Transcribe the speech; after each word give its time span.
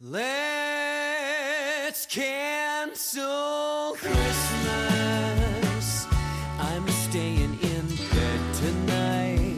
Let's 0.00 0.26
cancel 2.06 3.94
Christmas. 3.94 4.18
I'm 6.58 6.88
staying 6.88 7.56
in 7.62 7.86
bed 8.10 8.40
tonight. 8.58 9.56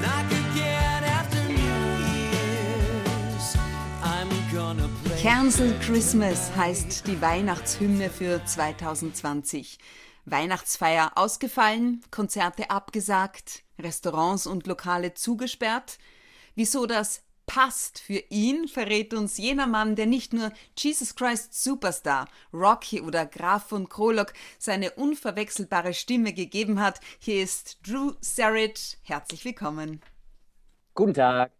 Knock 0.00 0.24
again 0.32 1.04
after 1.04 1.38
New 1.48 1.98
Year's. 2.16 3.58
I'm 4.02 4.30
gonna 4.54 4.88
play. 5.04 5.20
Cancel 5.20 5.74
Christmas 5.80 6.50
heißt 6.56 7.06
die 7.06 7.20
Weihnachtshymne 7.20 8.08
für 8.08 8.42
2020. 8.42 9.78
Weihnachtsfeier 10.24 11.12
ausgefallen, 11.14 12.02
Konzerte 12.10 12.70
abgesagt, 12.70 13.64
Restaurants 13.78 14.46
und 14.46 14.66
Lokale 14.66 15.12
zugesperrt. 15.12 15.98
Wieso 16.54 16.86
das 16.86 17.20
passt 17.46 18.00
für 18.00 18.22
ihn, 18.28 18.68
verrät 18.68 19.14
uns 19.14 19.38
jener 19.38 19.66
Mann, 19.66 19.96
der 19.96 20.06
nicht 20.06 20.32
nur 20.32 20.52
Jesus 20.76 21.14
Christ 21.14 21.54
Superstar, 21.62 22.28
Rocky 22.52 23.00
oder 23.00 23.24
Graf 23.24 23.68
von 23.68 23.88
Krolok 23.88 24.32
seine 24.58 24.90
unverwechselbare 24.92 25.94
Stimme 25.94 26.32
gegeben 26.32 26.80
hat. 26.80 27.00
Hier 27.18 27.42
ist 27.42 27.78
Drew 27.86 28.12
Sarich. 28.20 28.98
Herzlich 29.02 29.44
willkommen. 29.44 30.00
Guten 30.94 31.14
Tag. 31.14 31.52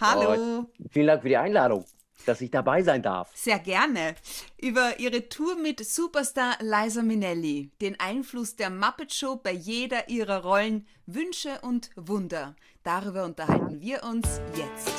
Hallo. 0.00 0.66
Vielen 0.90 1.06
Dank 1.06 1.22
für 1.22 1.28
die 1.28 1.36
Einladung, 1.36 1.84
dass 2.24 2.40
ich 2.40 2.50
dabei 2.50 2.82
sein 2.82 3.02
darf. 3.02 3.30
Sehr 3.34 3.58
gerne. 3.58 4.14
Über 4.60 4.98
ihre 4.98 5.28
Tour 5.28 5.56
mit 5.56 5.84
Superstar 5.84 6.56
Liza 6.60 7.02
Minnelli, 7.02 7.70
den 7.80 7.98
Einfluss 8.00 8.56
der 8.56 8.70
Muppet 8.70 9.12
Show 9.12 9.36
bei 9.36 9.52
jeder 9.52 10.08
ihrer 10.08 10.42
Rollen, 10.42 10.86
Wünsche 11.06 11.60
und 11.62 11.90
Wunder. 11.96 12.56
Darüber 12.82 13.24
unterhalten 13.24 13.80
wir 13.80 14.02
uns 14.02 14.40
jetzt. 14.56 14.92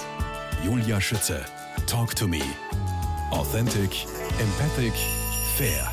Julia 0.63 1.01
Schütze. 1.01 1.45
Talk 1.87 2.15
to 2.15 2.27
me. 2.27 2.41
Authentic, 3.31 4.05
empathic, 4.39 4.93
fair. 5.57 5.91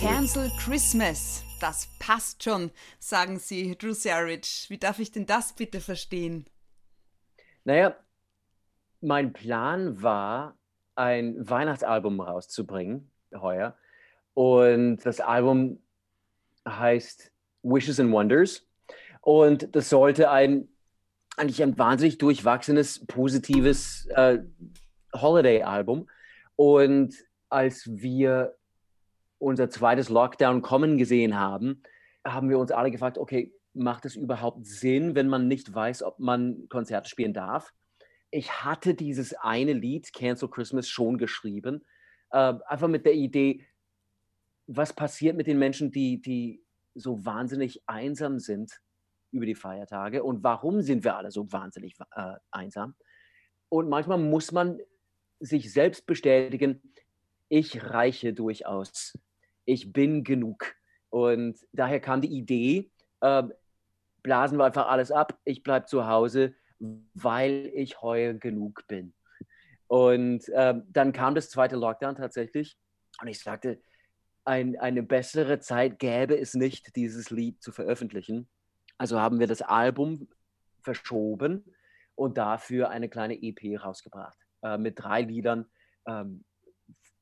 Cancel 0.00 0.50
Christmas. 0.58 1.44
Das 1.60 1.88
passt 1.98 2.42
schon, 2.42 2.70
sagen 2.98 3.38
Sie, 3.38 3.76
Drew 3.76 3.92
Sarich. 3.92 4.66
Wie 4.68 4.78
darf 4.78 4.98
ich 4.98 5.12
denn 5.12 5.26
das 5.26 5.52
bitte 5.52 5.80
verstehen? 5.80 6.46
Naja, 7.64 7.94
mein 9.02 9.32
Plan 9.32 10.02
war, 10.02 10.58
ein 11.00 11.36
Weihnachtsalbum 11.48 12.20
rauszubringen, 12.20 13.10
heuer. 13.34 13.74
Und 14.34 14.98
das 15.04 15.20
Album 15.20 15.82
heißt 16.68 17.32
Wishes 17.62 17.98
and 17.98 18.12
Wonders. 18.12 18.66
Und 19.22 19.74
das 19.74 19.88
sollte 19.88 20.30
ein 20.30 20.68
eigentlich 21.36 21.62
ein 21.62 21.78
wahnsinnig 21.78 22.18
durchwachsenes, 22.18 23.06
positives 23.06 24.06
äh, 24.14 24.40
Holiday-Album. 25.14 26.08
Und 26.56 27.14
als 27.48 27.88
wir 27.90 28.56
unser 29.38 29.70
zweites 29.70 30.10
Lockdown 30.10 30.60
kommen 30.60 30.98
gesehen 30.98 31.38
haben, 31.38 31.82
haben 32.26 32.50
wir 32.50 32.58
uns 32.58 32.72
alle 32.72 32.90
gefragt, 32.90 33.16
okay, 33.16 33.54
macht 33.72 34.04
es 34.04 34.16
überhaupt 34.16 34.66
Sinn, 34.66 35.14
wenn 35.14 35.28
man 35.28 35.48
nicht 35.48 35.74
weiß, 35.74 36.02
ob 36.02 36.18
man 36.18 36.68
Konzerte 36.68 37.08
spielen 37.08 37.32
darf? 37.32 37.72
Ich 38.30 38.64
hatte 38.64 38.94
dieses 38.94 39.34
eine 39.34 39.72
Lied, 39.72 40.12
Cancel 40.12 40.48
Christmas, 40.48 40.88
schon 40.88 41.18
geschrieben, 41.18 41.84
äh, 42.30 42.54
einfach 42.66 42.88
mit 42.88 43.06
der 43.06 43.14
Idee, 43.14 43.64
was 44.66 44.92
passiert 44.92 45.36
mit 45.36 45.46
den 45.46 45.58
Menschen, 45.58 45.90
die, 45.90 46.20
die 46.20 46.62
so 46.94 47.24
wahnsinnig 47.24 47.82
einsam 47.86 48.38
sind 48.38 48.80
über 49.32 49.46
die 49.46 49.54
Feiertage 49.54 50.22
und 50.22 50.42
warum 50.44 50.80
sind 50.82 51.04
wir 51.04 51.16
alle 51.16 51.30
so 51.30 51.50
wahnsinnig 51.52 51.96
äh, 52.14 52.34
einsam? 52.50 52.94
Und 53.68 53.88
manchmal 53.88 54.18
muss 54.18 54.52
man 54.52 54.80
sich 55.40 55.72
selbst 55.72 56.06
bestätigen, 56.06 56.82
ich 57.48 57.82
reiche 57.82 58.32
durchaus, 58.32 59.18
ich 59.64 59.92
bin 59.92 60.22
genug. 60.22 60.74
Und 61.08 61.58
daher 61.72 62.00
kam 62.00 62.20
die 62.20 62.36
Idee, 62.36 62.90
äh, 63.20 63.42
blasen 64.22 64.58
wir 64.58 64.64
einfach 64.64 64.88
alles 64.88 65.10
ab, 65.10 65.38
ich 65.44 65.62
bleibe 65.62 65.86
zu 65.86 66.06
Hause, 66.06 66.54
weil 66.80 67.70
ich 67.74 68.00
heuer 68.02 68.34
genug 68.34 68.86
bin. 68.88 69.14
Und 69.86 70.48
äh, 70.50 70.74
dann 70.88 71.12
kam 71.12 71.34
das 71.34 71.50
zweite 71.50 71.76
Lockdown 71.76 72.14
tatsächlich 72.16 72.78
und 73.20 73.28
ich 73.28 73.40
sagte, 73.40 73.80
ein, 74.44 74.78
eine 74.78 75.02
bessere 75.02 75.60
Zeit 75.60 75.98
gäbe 75.98 76.38
es 76.38 76.54
nicht, 76.54 76.96
dieses 76.96 77.30
Lied 77.30 77.62
zu 77.62 77.72
veröffentlichen. 77.72 78.48
Also 78.98 79.20
haben 79.20 79.38
wir 79.38 79.46
das 79.46 79.62
Album 79.62 80.28
verschoben 80.82 81.64
und 82.14 82.38
dafür 82.38 82.90
eine 82.90 83.08
kleine 83.08 83.40
EP 83.42 83.80
rausgebracht 83.82 84.38
äh, 84.62 84.78
mit 84.78 84.98
drei 84.98 85.22
Liedern 85.22 85.66
ähm, 86.06 86.44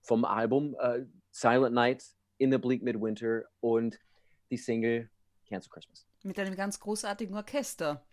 vom 0.02 0.24
Album 0.24 0.76
äh, 0.80 1.04
Silent 1.30 1.74
Night, 1.74 2.04
In 2.38 2.50
the 2.50 2.58
Bleak 2.58 2.82
Midwinter 2.82 3.44
und 3.60 3.98
die 4.50 4.56
Single 4.56 5.10
Cancel 5.48 5.70
Christmas. 5.70 6.06
Mit 6.22 6.38
einem 6.38 6.56
ganz 6.56 6.80
großartigen 6.80 7.34
Orchester. 7.34 8.04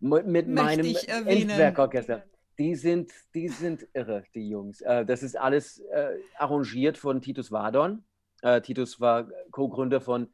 Mit, 0.00 0.26
Möchte 0.26 0.50
meinem. 0.50 0.96
Endwerkorchester. 1.26 2.24
Die 2.58 2.74
sind, 2.74 3.12
die 3.34 3.48
sind 3.48 3.86
irre, 3.94 4.24
die 4.34 4.48
Jungs. 4.48 4.80
Äh, 4.82 5.06
das 5.06 5.22
ist 5.22 5.36
alles 5.36 5.78
äh, 5.80 6.18
arrangiert 6.36 6.98
von 6.98 7.20
Titus 7.20 7.50
Wadon. 7.50 8.04
Äh, 8.42 8.60
Titus 8.60 9.00
war 9.00 9.28
Co-Gründer 9.50 10.00
von 10.00 10.28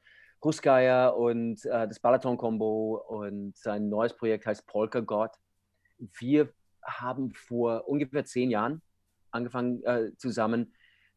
Ruskaya 0.44 1.08
und 1.08 1.64
das 1.64 1.98
Balaton-Combo 1.98 3.02
und 3.08 3.56
sein 3.56 3.88
neues 3.88 4.14
Projekt 4.14 4.46
heißt 4.46 4.68
Polka 4.68 5.00
God. 5.00 5.32
Wir 5.98 6.48
haben 6.80 7.32
vor 7.32 7.88
ungefähr 7.88 8.24
zehn 8.24 8.48
Jahren 8.48 8.80
angefangen, 9.32 9.82
zusammen 10.16 10.72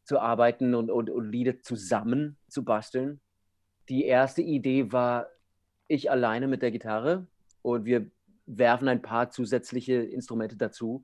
zu 0.05 0.19
arbeiten 0.19 0.73
und, 0.73 0.89
und, 0.89 1.11
und 1.11 1.31
Lieder 1.31 1.61
zusammen 1.61 2.37
zu 2.47 2.65
basteln. 2.65 3.21
Die 3.89 4.05
erste 4.05 4.41
Idee 4.41 4.91
war 4.91 5.27
ich 5.87 6.09
alleine 6.09 6.47
mit 6.47 6.63
der 6.63 6.71
Gitarre 6.71 7.27
und 7.61 7.85
wir 7.85 8.09
werfen 8.57 8.87
ein 8.87 9.01
paar 9.01 9.29
zusätzliche 9.29 9.93
Instrumente 9.95 10.55
dazu 10.57 11.03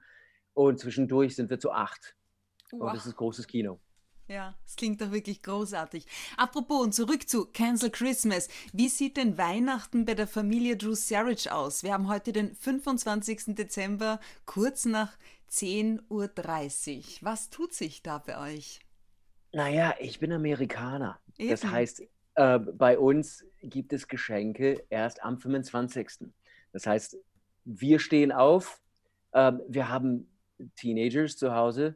und 0.53 0.80
zwischendurch 0.80 1.35
sind 1.35 1.50
wir 1.50 1.59
zu 1.59 1.72
acht. 1.72 2.16
Und 2.72 2.81
Wow. 2.81 2.94
das 2.94 3.06
ist 3.06 3.16
großes 3.16 3.47
Kino. 3.47 3.80
Ja, 4.28 4.56
es 4.66 4.75
klingt 4.75 5.00
doch 5.00 5.12
wirklich 5.12 5.41
großartig. 5.41 6.06
Apropos 6.35 6.84
und 6.84 6.94
zurück 6.94 7.30
zu 7.30 7.46
Cancel 7.46 7.90
Christmas. 7.90 8.50
Wie 8.74 8.90
sieht 8.90 9.16
denn 9.16 9.38
Weihnachten 9.38 10.03
bei 10.03 10.16
der 10.16 10.28
Familie 10.28 10.75
Drew 10.75 10.96
Sarich 10.96 11.50
aus? 11.50 11.81
Wir 11.84 11.94
haben 11.94 12.09
heute 12.09 12.34
den 12.34 12.53
25. 12.53 13.56
Dezember, 13.56 14.19
kurz 14.46 14.84
nach 14.84 15.18
10.30 15.50 16.02
Uhr. 16.09 17.06
Was 17.22 17.50
tut 17.50 17.74
sich 17.74 18.03
da 18.03 18.18
bei 18.18 18.38
euch? 18.56 18.81
Naja, 19.53 19.96
ich 20.00 20.19
bin 20.19 20.34
Amerikaner. 20.34 21.19
Das 21.38 21.64
Eben. 21.64 21.72
heißt, 21.72 22.03
äh, 22.35 22.59
bei 22.59 23.00
uns 23.00 23.46
gibt 23.62 23.94
es 23.94 24.09
Geschenke 24.09 24.84
erst 24.90 25.24
am 25.24 25.40
25. 25.40 26.28
Das 26.74 26.85
heißt, 26.85 27.18
wir 27.67 28.00
stehen 28.00 28.31
auf, 28.31 28.79
ähm, 29.33 29.61
wir 29.67 29.89
haben 29.89 30.29
Teenagers 30.75 31.38
zu 31.38 31.53
Hause. 31.53 31.95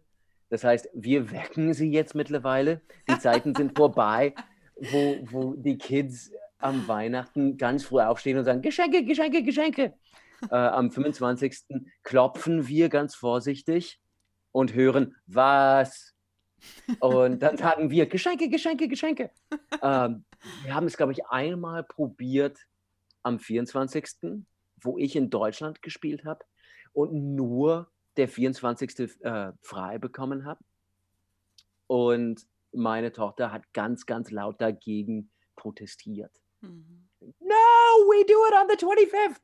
Das 0.50 0.64
heißt, 0.64 0.90
wir 0.94 1.32
wecken 1.32 1.74
sie 1.74 1.90
jetzt 1.92 2.14
mittlerweile. 2.14 2.82
Die 3.10 3.18
Zeiten 3.20 3.56
sind 3.56 3.78
vorbei, 3.78 4.36
wo, 4.76 5.18
wo 5.32 5.54
die 5.56 5.78
Kids 5.78 6.32
am 6.58 6.88
Weihnachten 6.88 7.58
ganz 7.58 7.86
früh 7.86 8.02
aufstehen 8.02 8.38
und 8.38 8.44
sagen, 8.44 8.62
Geschenke, 8.62 9.06
Geschenke, 9.06 9.44
Geschenke. 9.44 9.94
Äh, 10.50 10.56
am 10.56 10.92
25. 10.92 11.64
klopfen 12.04 12.68
wir 12.68 12.90
ganz 12.90 13.16
vorsichtig 13.16 14.00
und 14.52 14.74
hören, 14.74 15.16
was? 15.26 16.14
Und 17.00 17.42
dann 17.42 17.58
sagen 17.58 17.90
wir, 17.90 18.08
Geschenke, 18.08 18.50
Geschenke, 18.50 18.88
Geschenke. 18.88 19.32
Ähm, 19.82 20.26
wir 20.64 20.76
haben 20.76 20.86
es, 20.86 20.98
glaube 20.98 21.14
ich, 21.14 21.26
einmal 21.28 21.84
probiert 21.84 22.60
am 23.24 23.40
24., 23.40 24.44
wo 24.82 24.98
ich 24.98 25.16
in 25.16 25.30
Deutschland 25.30 25.82
gespielt 25.82 26.26
habe 26.26 26.44
und 26.94 27.14
nur 27.14 27.92
der 28.18 28.28
24. 28.28 29.22
Äh, 29.22 29.54
frei 29.62 29.98
bekommen 29.98 30.46
habe. 30.46 30.64
Und 31.88 32.46
meine 32.74 33.12
Tochter 33.12 33.52
hat 33.52 33.74
ganz, 33.74 34.06
ganz 34.06 34.32
laut 34.32 34.62
dagegen 34.62 35.30
protestiert. 35.56 36.32
Mhm. 36.62 37.10
No, 37.40 37.56
we 38.08 38.26
do 38.26 38.34
it 38.48 38.54
on 38.54 38.68
the 38.70 38.78
25th. 38.78 39.42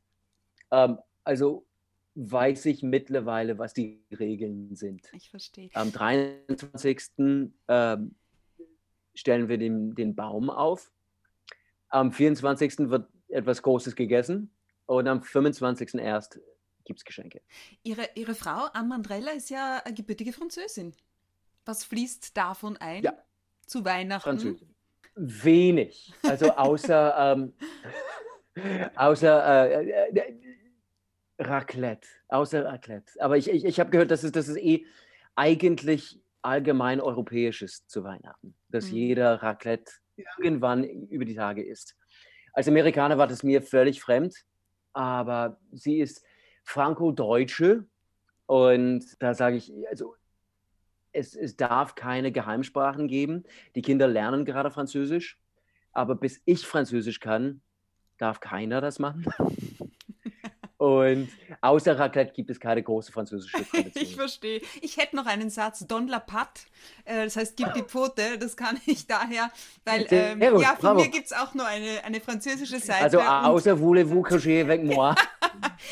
Ähm, 0.72 0.98
also 1.24 1.66
weiß 2.16 2.66
ich 2.66 2.82
mittlerweile, 2.84 3.60
was 3.60 3.74
die 3.74 4.04
Regeln 4.18 4.76
sind. 4.76 5.08
Ich 5.14 5.30
verstehe. 5.30 5.70
Am 5.74 5.92
23. 5.92 7.52
Ähm, 7.68 8.16
stellen 9.14 9.50
wir 9.50 9.58
den, 9.58 9.94
den 9.94 10.16
Baum 10.16 10.50
auf. 10.50 10.92
Am 11.90 12.12
24. 12.12 12.90
wird 12.90 13.08
etwas 13.30 13.62
Großes 13.62 13.96
gegessen 13.96 14.52
und 14.88 15.08
am 15.08 15.22
25. 15.22 15.96
erst 15.96 16.40
gibt 16.84 17.00
es 17.00 17.06
Geschenke. 17.06 17.42
Ihre, 17.84 18.10
Ihre 18.16 18.34
Frau, 18.34 18.68
Anne 18.74 18.88
Mandrella, 18.88 19.32
ist 19.32 19.50
ja 19.50 19.82
eine 19.84 19.94
gebürtige 19.94 20.34
Französin. 20.34 20.96
Was 21.66 21.84
fließt 21.84 22.36
davon 22.36 22.78
ein? 22.78 23.04
Ja. 23.04 23.14
Zu 23.66 23.84
Weihnachten? 23.86 24.24
Französin. 24.24 24.76
Wenig. 25.16 26.14
Also 26.24 26.52
außer, 26.52 27.36
ähm, 27.36 27.54
außer 28.96 29.70
äh, 29.72 30.10
äh, 30.10 30.34
Raclette. 31.40 32.08
Außer 32.30 32.66
Raclette. 32.66 33.12
Aber 33.20 33.38
ich, 33.38 33.50
ich, 33.50 33.66
ich 33.66 33.80
habe 33.80 33.90
gehört, 33.90 34.10
dass 34.12 34.24
es, 34.24 34.32
dass 34.32 34.48
es 34.48 34.58
eh 34.58 34.86
eigentlich 35.36 36.20
allgemein 36.42 37.02
europäisches 37.02 37.86
zu 37.88 38.04
Weihnachten, 38.04 38.56
dass 38.70 38.90
Mhm. 38.92 38.98
jeder 38.98 39.44
Raclette 39.44 39.92
irgendwann 40.38 40.84
über 40.86 41.26
die 41.26 41.36
Tage 41.36 41.64
isst. 41.66 41.96
Als 42.54 42.68
Amerikaner 42.68 43.18
war 43.18 43.28
das 43.28 43.44
mir 43.44 43.62
völlig 43.62 44.02
fremd, 44.02 44.46
aber 44.98 45.60
sie 45.72 46.00
ist 46.00 46.26
Franco-Deutsche 46.64 47.86
und 48.48 49.06
da 49.22 49.36
sage 49.36 49.58
ich, 49.58 49.72
also 49.88 50.16
es, 51.12 51.36
es 51.36 51.56
darf 51.56 51.94
keine 51.94 52.32
Geheimsprachen 52.32 53.08
geben. 53.08 53.44
Die 53.76 53.84
Kinder 53.84 54.08
lernen 54.08 54.44
gerade 54.44 54.72
Französisch, 54.72 55.40
aber 55.92 56.16
bis 56.16 56.42
ich 56.46 56.66
Französisch 56.66 57.20
kann, 57.20 57.62
darf 58.18 58.40
keiner 58.40 58.82
das 58.82 58.98
machen. 58.98 59.28
Und 60.78 61.30
außer 61.62 61.98
Raclette 61.98 62.34
gibt 62.34 62.52
es 62.52 62.60
keine 62.60 62.84
große 62.84 63.12
französische 63.12 63.58
Ich 63.62 63.70
Tradition. 63.70 64.14
verstehe. 64.14 64.62
Ich 64.82 64.98
hätte 64.98 65.16
noch 65.16 65.26
einen 65.26 65.50
Satz, 65.50 65.86
Don 65.88 66.08
la 66.08 66.20
Patte, 66.20 66.62
äh, 67.06 67.24
das 67.26 67.36
heißt, 67.36 67.58
gib 67.58 67.74
die 67.74 67.82
Pfote, 67.82 68.38
das 68.38 68.56
kann 68.56 68.80
ich 68.86 69.08
daher, 69.08 69.52
weil, 69.86 70.06
ähm, 70.12 70.40
gut, 70.40 70.62
ja, 70.62 70.70
von 70.76 70.80
bravo. 70.82 71.02
mir 71.02 71.10
gibt 71.10 71.26
es 71.26 71.34
auch 71.34 71.56
nur 71.56 71.66
eine, 71.66 72.04
eine 72.04 72.22
französische 72.22 72.80
Seite. 72.80 73.02
Also 73.04 73.20
und- 73.20 73.26
außer 73.28 73.80
voulez-vous 73.80 74.22
coucher 74.24 74.62
avec 74.62 74.84
moi? 74.84 75.16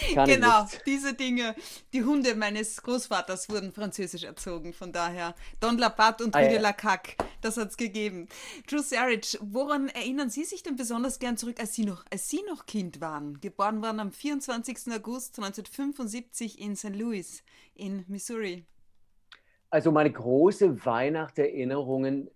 Ich 0.09 0.15
Genau, 0.15 0.67
diese 0.85 1.13
Dinge. 1.13 1.55
Die 1.93 2.03
Hunde 2.03 2.35
meines 2.35 2.81
Großvaters 2.83 3.49
wurden 3.49 3.71
französisch 3.71 4.23
erzogen, 4.23 4.73
von 4.73 4.91
daher 4.91 5.33
Don 5.59 5.77
la 5.77 5.89
Patte 5.89 6.23
und 6.23 6.35
Ah, 6.35 6.39
Rue 6.39 6.49
de 6.49 6.57
la 6.59 6.73
Caque, 6.73 7.15
das 7.41 7.57
hat 7.57 7.69
es 7.69 7.77
gegeben. 7.77 8.27
Drew 8.67 8.79
Sarich, 8.79 9.37
woran 9.41 9.89
erinnern 9.89 10.29
Sie 10.29 10.43
sich 10.43 10.61
denn 10.63 10.75
besonders 10.75 11.17
gern 11.19 11.37
zurück, 11.37 11.59
als 11.59 11.73
Sie 11.73 11.85
noch, 11.85 12.03
als 12.11 12.29
Sie 12.29 12.41
noch 12.47 12.65
Kind 12.67 12.99
waren? 13.01 13.39
Geboren 13.41 13.81
waren 13.81 13.99
am 13.99 14.11
24. 14.11 14.74
August 14.93 15.39
1975 15.39 16.59
in 16.59 16.75
St. 16.75 16.95
Louis 16.95 17.43
in 17.73 18.03
Missouri. 18.07 18.65
Also 19.69 19.91
meine 19.91 20.11
große 20.11 20.85
Weihnachtserinnerungen 20.85 22.29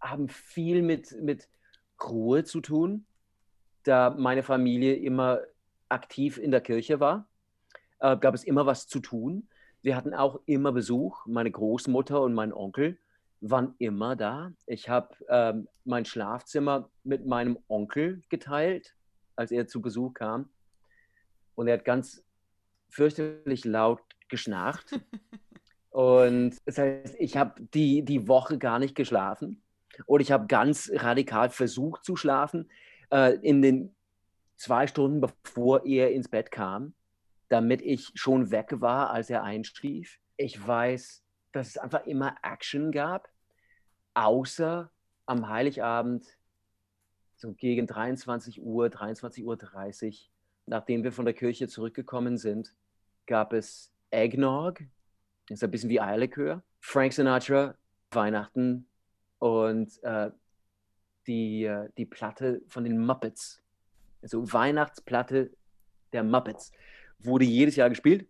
haben 0.00 0.28
viel 0.28 0.82
mit, 0.82 1.12
mit 1.22 1.48
Ruhe 2.02 2.44
zu 2.44 2.60
tun, 2.60 3.06
da 3.84 4.10
meine 4.10 4.42
Familie 4.42 4.94
immer 4.94 5.40
aktiv 5.88 6.38
in 6.38 6.50
der 6.50 6.60
Kirche 6.60 7.00
war, 7.00 7.28
äh, 8.00 8.16
gab 8.16 8.34
es 8.34 8.44
immer 8.44 8.66
was 8.66 8.86
zu 8.86 9.00
tun. 9.00 9.48
Wir 9.82 9.96
hatten 9.96 10.14
auch 10.14 10.40
immer 10.46 10.72
Besuch. 10.72 11.26
Meine 11.26 11.50
Großmutter 11.50 12.20
und 12.20 12.34
mein 12.34 12.52
Onkel 12.52 12.98
waren 13.40 13.74
immer 13.78 14.14
da. 14.14 14.52
Ich 14.66 14.88
habe 14.88 15.14
ähm, 15.28 15.68
mein 15.84 16.04
Schlafzimmer 16.04 16.90
mit 17.02 17.26
meinem 17.26 17.58
Onkel 17.68 18.22
geteilt, 18.28 18.94
als 19.34 19.50
er 19.50 19.66
zu 19.66 19.82
Besuch 19.82 20.14
kam. 20.14 20.48
Und 21.54 21.68
er 21.68 21.74
hat 21.74 21.84
ganz 21.84 22.24
fürchterlich 22.88 23.64
laut 23.64 24.00
geschnarcht. 24.28 25.00
Und 25.90 26.56
das 26.64 26.78
heißt, 26.78 27.16
ich 27.18 27.36
habe 27.36 27.60
die, 27.74 28.02
die 28.02 28.26
Woche 28.26 28.58
gar 28.58 28.78
nicht 28.78 28.94
geschlafen. 28.94 29.62
Und 30.06 30.20
ich 30.20 30.32
habe 30.32 30.46
ganz 30.46 30.90
radikal 30.94 31.50
versucht 31.50 32.04
zu 32.04 32.16
schlafen 32.16 32.70
äh, 33.10 33.34
in 33.42 33.60
den 33.60 33.94
zwei 34.56 34.86
Stunden, 34.86 35.20
bevor 35.20 35.84
er 35.84 36.12
ins 36.12 36.28
Bett 36.28 36.50
kam, 36.50 36.94
damit 37.48 37.82
ich 37.82 38.10
schon 38.14 38.50
weg 38.50 38.80
war, 38.80 39.10
als 39.10 39.28
er 39.28 39.42
einschlief. 39.42 40.18
Ich 40.38 40.66
weiß, 40.66 41.22
dass 41.52 41.68
es 41.68 41.76
einfach 41.76 42.06
immer 42.06 42.36
Action 42.42 42.90
gab, 42.90 43.28
außer 44.14 44.90
am 45.26 45.48
Heiligabend, 45.48 46.24
so 47.36 47.52
gegen 47.52 47.86
23 47.86 48.62
Uhr, 48.62 48.86
23.30 48.86 49.44
Uhr, 49.44 50.31
nachdem 50.66 51.04
wir 51.04 51.12
von 51.12 51.24
der 51.24 51.34
Kirche 51.34 51.68
zurückgekommen 51.68 52.38
sind, 52.38 52.74
gab 53.26 53.52
es 53.52 53.92
Eggnog, 54.10 54.80
das 55.48 55.58
ist 55.58 55.64
ein 55.64 55.70
bisschen 55.70 55.90
wie 55.90 56.00
Eierlikör, 56.00 56.62
Frank 56.80 57.12
Sinatra, 57.12 57.74
Weihnachten. 58.10 58.86
Und 59.38 60.02
äh, 60.02 60.30
die, 61.26 61.64
äh, 61.64 61.88
die 61.96 62.06
Platte 62.06 62.62
von 62.68 62.84
den 62.84 62.98
Muppets. 63.04 63.62
Also 64.22 64.52
Weihnachtsplatte 64.52 65.50
der 66.12 66.22
Muppets. 66.22 66.72
Wurde 67.18 67.44
jedes 67.44 67.76
Jahr 67.76 67.88
gespielt. 67.88 68.28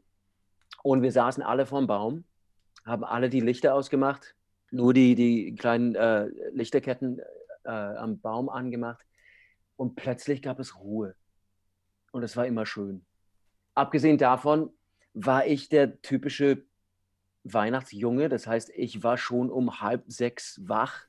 Und 0.82 1.02
wir 1.02 1.12
saßen 1.12 1.42
alle 1.42 1.66
vorm 1.66 1.86
Baum, 1.86 2.24
haben 2.84 3.04
alle 3.04 3.28
die 3.30 3.40
Lichter 3.40 3.74
ausgemacht, 3.74 4.34
nur 4.70 4.94
die, 4.94 5.14
die 5.14 5.54
kleinen 5.54 5.94
äh, 5.94 6.26
Lichterketten 6.52 7.20
äh, 7.64 7.70
am 7.70 8.20
Baum 8.20 8.48
angemacht. 8.48 9.04
Und 9.76 9.94
plötzlich 9.94 10.42
gab 10.42 10.58
es 10.58 10.78
Ruhe 10.78 11.14
und 12.12 12.22
es 12.22 12.36
war 12.36 12.46
immer 12.46 12.64
schön. 12.64 13.04
Abgesehen 13.74 14.18
davon 14.18 14.70
war 15.14 15.46
ich 15.46 15.68
der 15.68 16.00
typische 16.02 16.64
Weihnachtsjunge, 17.44 18.28
das 18.28 18.46
heißt, 18.46 18.70
ich 18.76 19.02
war 19.02 19.18
schon 19.18 19.50
um 19.50 19.80
halb 19.80 20.04
sechs 20.06 20.60
wach 20.64 21.06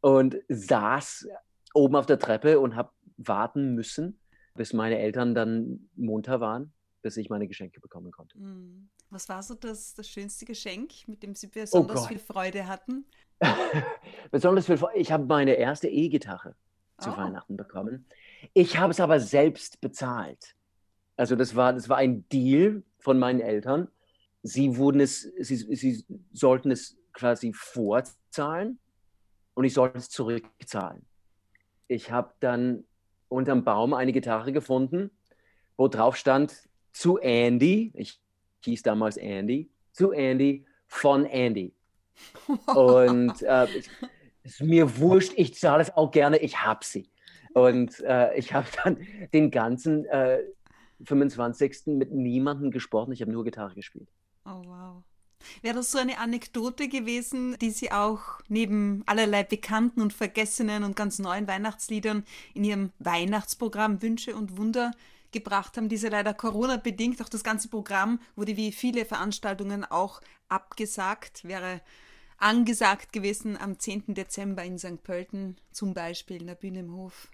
und 0.00 0.36
saß 0.48 1.28
oben 1.74 1.96
auf 1.96 2.06
der 2.06 2.18
Treppe 2.18 2.58
und 2.58 2.76
habe 2.76 2.90
warten 3.18 3.74
müssen, 3.74 4.18
bis 4.54 4.72
meine 4.72 4.98
Eltern 4.98 5.34
dann 5.34 5.90
munter 5.94 6.40
waren, 6.40 6.72
bis 7.02 7.16
ich 7.18 7.28
meine 7.28 7.46
Geschenke 7.46 7.80
bekommen 7.80 8.10
konnte. 8.10 8.38
Hm. 8.38 8.88
Was 9.10 9.28
war 9.28 9.42
so 9.42 9.54
das, 9.54 9.94
das 9.94 10.08
schönste 10.08 10.44
Geschenk, 10.44 10.92
mit 11.06 11.22
dem 11.22 11.34
Sie 11.34 11.46
besonders 11.46 12.00
Gott. 12.00 12.08
viel 12.08 12.18
Freude 12.18 12.66
hatten? 12.66 13.06
Besonders 14.30 14.66
viel, 14.66 14.78
ich 14.94 15.12
habe 15.12 15.26
meine 15.26 15.54
erste 15.54 15.88
E-Gitarre 15.88 16.56
zu 16.98 17.10
Oh. 17.10 17.16
Weihnachten 17.16 17.56
bekommen. 17.56 18.06
Ich 18.54 18.78
habe 18.78 18.90
es 18.90 19.00
aber 19.00 19.20
selbst 19.20 19.80
bezahlt. 19.80 20.54
Also 21.16 21.36
das 21.36 21.56
war, 21.56 21.72
das 21.72 21.88
war 21.88 21.96
ein 21.96 22.28
Deal 22.28 22.82
von 22.98 23.18
meinen 23.18 23.40
Eltern. 23.40 23.88
Sie 24.42 24.76
wurden 24.76 25.00
es, 25.00 25.22
sie, 25.22 25.56
sie 25.56 26.04
sollten 26.32 26.70
es 26.70 26.96
quasi 27.12 27.52
vorzahlen 27.52 28.78
und 29.54 29.64
ich 29.64 29.74
sollte 29.74 29.98
es 29.98 30.10
zurückzahlen. 30.10 31.04
Ich 31.88 32.10
habe 32.10 32.34
dann 32.40 32.84
unterm 33.28 33.64
Baum 33.64 33.94
eine 33.94 34.12
Gitarre 34.12 34.52
gefunden, 34.52 35.10
wo 35.76 35.88
drauf 35.88 36.16
stand 36.16 36.68
zu 36.92 37.18
Andy, 37.18 37.92
ich 37.94 38.20
hieß 38.64 38.82
damals 38.82 39.16
Andy, 39.16 39.70
zu 39.92 40.12
Andy 40.12 40.64
von 40.86 41.24
Andy. 41.26 41.74
Und 42.74 43.42
äh, 43.42 43.66
ich, 43.66 43.90
ist 44.46 44.62
mir 44.62 44.98
wurscht, 44.98 45.32
ich 45.36 45.54
zahle 45.54 45.82
es 45.82 45.94
auch 45.94 46.10
gerne, 46.10 46.38
ich 46.38 46.62
habe 46.62 46.84
sie. 46.84 47.10
Und 47.54 48.00
äh, 48.00 48.34
ich 48.36 48.52
habe 48.52 48.66
dann 48.84 48.98
den 49.32 49.50
ganzen 49.50 50.04
äh, 50.06 50.40
25. 51.04 51.86
mit 51.86 52.12
niemandem 52.12 52.70
gesprochen, 52.70 53.12
ich 53.12 53.20
habe 53.20 53.32
nur 53.32 53.44
Gitarre 53.44 53.74
gespielt. 53.74 54.08
Oh, 54.44 54.62
wow. 54.64 55.02
Wäre 55.62 55.76
das 55.76 55.92
so 55.92 55.98
eine 55.98 56.18
Anekdote 56.18 56.88
gewesen, 56.88 57.56
die 57.60 57.70
Sie 57.70 57.92
auch 57.92 58.40
neben 58.48 59.02
allerlei 59.06 59.44
bekannten 59.44 60.00
und 60.00 60.12
vergessenen 60.12 60.82
und 60.82 60.96
ganz 60.96 61.18
neuen 61.18 61.46
Weihnachtsliedern 61.46 62.24
in 62.54 62.64
Ihrem 62.64 62.92
Weihnachtsprogramm 62.98 64.02
Wünsche 64.02 64.34
und 64.34 64.56
Wunder 64.56 64.92
gebracht 65.32 65.76
haben, 65.76 65.88
diese 65.88 66.08
leider 66.08 66.32
Corona-bedingt, 66.34 67.20
auch 67.20 67.28
das 67.28 67.44
ganze 67.44 67.68
Programm 67.68 68.20
wurde 68.36 68.56
wie 68.56 68.72
viele 68.72 69.04
Veranstaltungen 69.04 69.84
auch 69.84 70.20
abgesagt, 70.48 71.44
wäre 71.44 71.80
angesagt 72.38 73.12
gewesen 73.12 73.56
am 73.56 73.78
10. 73.78 74.14
Dezember 74.14 74.64
in 74.64 74.78
St. 74.78 75.02
Pölten, 75.02 75.56
zum 75.70 75.94
Beispiel 75.94 76.40
in 76.40 76.46
der 76.46 76.54
Bühne 76.54 76.80
im 76.80 76.94
Hof. 76.94 77.30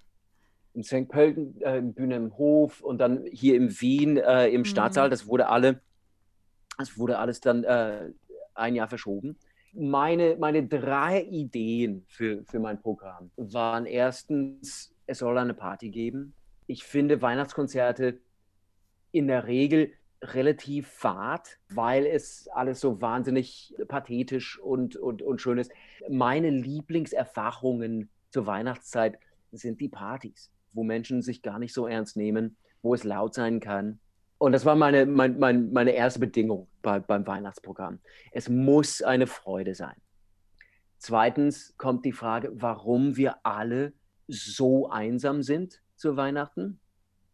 In 0.74 0.82
St. 0.84 1.08
Pölten, 1.08 1.60
äh, 1.60 1.80
Bühne 1.82 2.16
im 2.16 2.36
Hof 2.38 2.80
und 2.80 2.98
dann 2.98 3.24
hier 3.30 3.56
in 3.56 3.68
Wien 3.80 4.16
äh, 4.16 4.48
im 4.48 4.60
Mhm. 4.62 4.64
Stadtsaal, 4.66 5.10
das 5.10 5.26
wurde 5.26 5.48
alle, 5.48 5.80
das 6.78 6.96
wurde 6.96 7.18
alles 7.18 7.40
dann 7.40 7.64
äh, 7.64 8.10
ein 8.54 8.74
Jahr 8.74 8.88
verschoben. 8.88 9.36
Meine, 9.74 10.36
meine 10.38 10.66
drei 10.66 11.22
Ideen 11.22 12.04
für, 12.08 12.44
für 12.44 12.58
mein 12.58 12.80
Programm 12.80 13.30
waren 13.36 13.86
erstens, 13.86 14.94
es 15.06 15.18
soll 15.18 15.36
eine 15.38 15.54
Party 15.54 15.90
geben. 15.90 16.34
Ich 16.66 16.84
finde 16.84 17.20
Weihnachtskonzerte 17.22 18.20
in 19.12 19.28
der 19.28 19.46
Regel 19.46 19.92
relativ 20.22 20.88
fad, 20.88 21.58
weil 21.68 22.06
es 22.06 22.48
alles 22.48 22.80
so 22.80 23.00
wahnsinnig 23.00 23.74
pathetisch 23.88 24.58
und, 24.58 24.96
und, 24.96 25.22
und 25.22 25.40
schön 25.40 25.58
ist. 25.58 25.72
Meine 26.08 26.50
Lieblingserfahrungen 26.50 28.08
zur 28.30 28.46
Weihnachtszeit 28.46 29.18
sind 29.50 29.80
die 29.80 29.88
Partys, 29.88 30.50
wo 30.72 30.84
Menschen 30.84 31.22
sich 31.22 31.42
gar 31.42 31.58
nicht 31.58 31.74
so 31.74 31.86
ernst 31.86 32.16
nehmen, 32.16 32.56
wo 32.82 32.94
es 32.94 33.04
laut 33.04 33.34
sein 33.34 33.60
kann. 33.60 33.98
Und 34.38 34.52
das 34.52 34.64
war 34.64 34.74
meine, 34.74 35.06
mein, 35.06 35.38
mein, 35.38 35.72
meine 35.72 35.92
erste 35.92 36.20
Bedingung 36.20 36.68
bei, 36.82 36.98
beim 37.00 37.26
Weihnachtsprogramm. 37.26 38.00
Es 38.32 38.48
muss 38.48 39.02
eine 39.02 39.26
Freude 39.26 39.74
sein. 39.74 39.94
Zweitens 40.98 41.74
kommt 41.78 42.04
die 42.04 42.12
Frage, 42.12 42.50
warum 42.54 43.16
wir 43.16 43.44
alle 43.44 43.92
so 44.28 44.88
einsam 44.88 45.42
sind 45.42 45.80
zu 45.96 46.16
Weihnachten. 46.16 46.80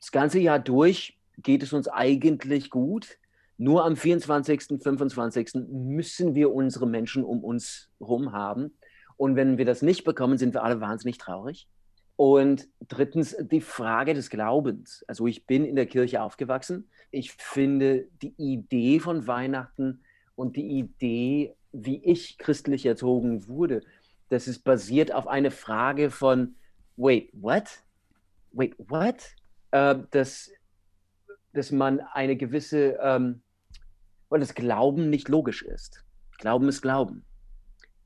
Das 0.00 0.10
ganze 0.10 0.38
Jahr 0.38 0.58
durch 0.58 1.17
geht 1.38 1.62
es 1.62 1.72
uns 1.72 1.88
eigentlich 1.88 2.70
gut. 2.70 3.18
Nur 3.56 3.84
am 3.84 3.96
24., 3.96 4.80
25. 4.82 5.50
müssen 5.68 6.34
wir 6.34 6.52
unsere 6.52 6.86
Menschen 6.86 7.24
um 7.24 7.42
uns 7.42 7.90
herum 7.98 8.32
haben. 8.32 8.76
Und 9.16 9.34
wenn 9.34 9.58
wir 9.58 9.64
das 9.64 9.82
nicht 9.82 10.04
bekommen, 10.04 10.38
sind 10.38 10.54
wir 10.54 10.62
alle 10.62 10.80
wahnsinnig 10.80 11.18
traurig. 11.18 11.66
Und 12.14 12.68
drittens 12.88 13.36
die 13.38 13.60
Frage 13.60 14.14
des 14.14 14.30
Glaubens. 14.30 15.04
Also 15.06 15.26
ich 15.26 15.46
bin 15.46 15.64
in 15.64 15.76
der 15.76 15.86
Kirche 15.86 16.22
aufgewachsen. 16.22 16.88
Ich 17.10 17.32
finde 17.32 18.08
die 18.22 18.34
Idee 18.36 19.00
von 19.00 19.26
Weihnachten 19.26 20.00
Und 20.34 20.56
die 20.56 20.78
Idee, 20.78 21.54
wie 21.72 22.02
ich 22.04 22.38
christlich 22.38 22.86
erzogen 22.86 23.48
wurde, 23.48 23.82
das 24.28 24.46
ist 24.46 24.60
basiert 24.60 25.12
auf 25.12 25.26
eine 25.26 25.50
Frage 25.50 26.10
von, 26.10 26.54
wait, 26.96 27.30
what? 27.32 27.82
Wait, 28.52 28.74
what? 28.78 29.16
Äh, 29.72 29.96
dass, 30.10 30.50
dass 31.58 31.72
man 31.72 32.00
eine 32.00 32.36
gewisse, 32.36 32.98
ähm, 33.02 33.42
weil 34.28 34.38
das 34.40 34.54
Glauben 34.54 35.10
nicht 35.10 35.28
logisch 35.28 35.62
ist. 35.62 36.04
Glauben 36.38 36.68
ist 36.68 36.82
Glauben. 36.82 37.24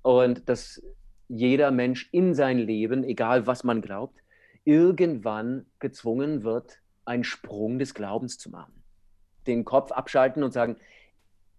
Und 0.00 0.49
dass 0.49 0.82
jeder 1.28 1.71
Mensch 1.71 2.09
in 2.12 2.35
sein 2.35 2.59
Leben, 2.59 3.04
egal 3.04 3.47
was 3.47 3.62
man 3.62 3.82
glaubt, 3.82 4.18
irgendwann 4.64 5.66
gezwungen 5.80 6.44
wird, 6.44 6.78
einen 7.04 7.25
Sprung 7.25 7.78
des 7.78 7.92
Glaubens 7.92 8.38
zu 8.38 8.50
machen. 8.50 8.82
Den 9.47 9.64
Kopf 9.64 9.92
abschalten 9.92 10.42
und 10.42 10.52
sagen, 10.52 10.76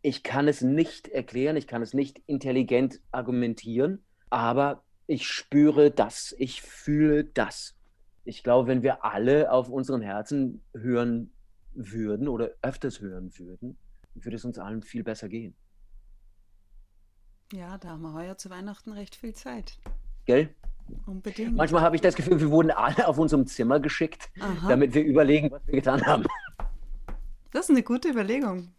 ich 0.01 0.23
kann 0.23 0.47
es 0.47 0.61
nicht 0.61 1.07
erklären, 1.07 1.55
ich 1.57 1.67
kann 1.67 1.83
es 1.83 1.93
nicht 1.93 2.21
intelligent 2.25 3.01
argumentieren, 3.11 4.03
aber 4.31 4.83
ich 5.05 5.27
spüre 5.27 5.91
das, 5.91 6.33
ich 6.39 6.61
fühle 6.63 7.25
das. 7.25 7.75
Ich 8.25 8.41
glaube, 8.41 8.67
wenn 8.67 8.81
wir 8.83 9.05
alle 9.05 9.51
auf 9.51 9.69
unseren 9.69 10.01
Herzen 10.01 10.63
hören 10.73 11.33
würden 11.75 12.27
oder 12.27 12.51
öfters 12.61 12.99
hören 12.99 13.37
würden, 13.37 13.77
würde 14.13 14.35
es 14.35 14.45
uns 14.45 14.59
allen 14.59 14.81
viel 14.81 15.03
besser 15.03 15.29
gehen. 15.29 15.55
Ja, 17.51 17.77
da 17.77 17.89
haben 17.89 18.01
wir 18.01 18.13
heuer 18.13 18.37
zu 18.37 18.49
Weihnachten 18.49 18.91
recht 18.91 19.15
viel 19.15 19.33
Zeit. 19.33 19.77
Gell? 20.25 20.49
Unbedingt. 21.05 21.55
Manchmal 21.55 21.81
habe 21.81 21.95
ich 21.95 22.01
das 22.01 22.15
Gefühl, 22.15 22.39
wir 22.39 22.49
wurden 22.49 22.71
alle 22.71 23.07
auf 23.07 23.17
unserem 23.17 23.45
Zimmer 23.47 23.79
geschickt, 23.79 24.29
Aha. 24.39 24.69
damit 24.69 24.93
wir 24.93 25.03
überlegen, 25.03 25.51
was 25.51 25.61
wir 25.65 25.75
getan 25.75 26.05
haben. 26.05 26.25
Das 27.51 27.65
ist 27.65 27.71
eine 27.71 27.83
gute 27.83 28.09
Überlegung. 28.09 28.73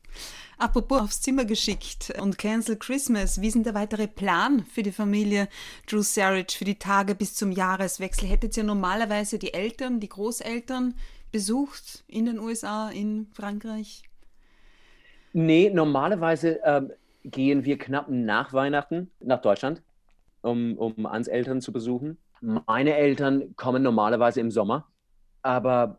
Apropos 0.59 1.01
aufs 1.01 1.21
Zimmer 1.21 1.45
geschickt 1.45 2.13
und 2.21 2.39
Cancel 2.39 2.77
Christmas. 2.77 3.41
Wie 3.41 3.49
ist 3.49 3.55
denn 3.55 3.65
der 3.65 3.75
weitere 3.75 4.07
Plan 4.07 4.65
für 4.65 4.83
die 4.83 4.93
Familie 4.93 5.49
Drew 5.87 6.03
Sarich 6.03 6.57
für 6.57 6.65
die 6.65 6.79
Tage 6.79 7.15
bis 7.15 7.35
zum 7.35 7.51
Jahreswechsel? 7.51 8.29
Hättet 8.29 8.57
ihr 8.57 8.65
normalerweise 8.65 9.39
die 9.39 9.55
Eltern, 9.55 10.01
die 10.01 10.09
Großeltern 10.09 10.95
besucht 11.35 12.05
in 12.07 12.26
den 12.26 12.38
USA, 12.38 12.91
in 12.91 13.26
Frankreich? 13.33 14.05
Nee, 15.33 15.69
normalerweise 15.69 16.61
ähm, 16.64 16.93
gehen 17.25 17.64
wir 17.64 17.76
knapp 17.76 18.09
nach 18.09 18.53
Weihnachten 18.53 19.11
nach 19.19 19.41
Deutschland, 19.41 19.83
um, 20.43 20.79
um 20.79 21.07
Ans 21.07 21.26
Eltern 21.26 21.61
zu 21.61 21.73
besuchen. 21.73 22.19
Meine 22.41 22.95
Eltern 22.95 23.57
kommen 23.57 23.83
normalerweise 23.83 24.41
im 24.41 24.53
Sommer, 24.53 24.87
aber 25.43 25.99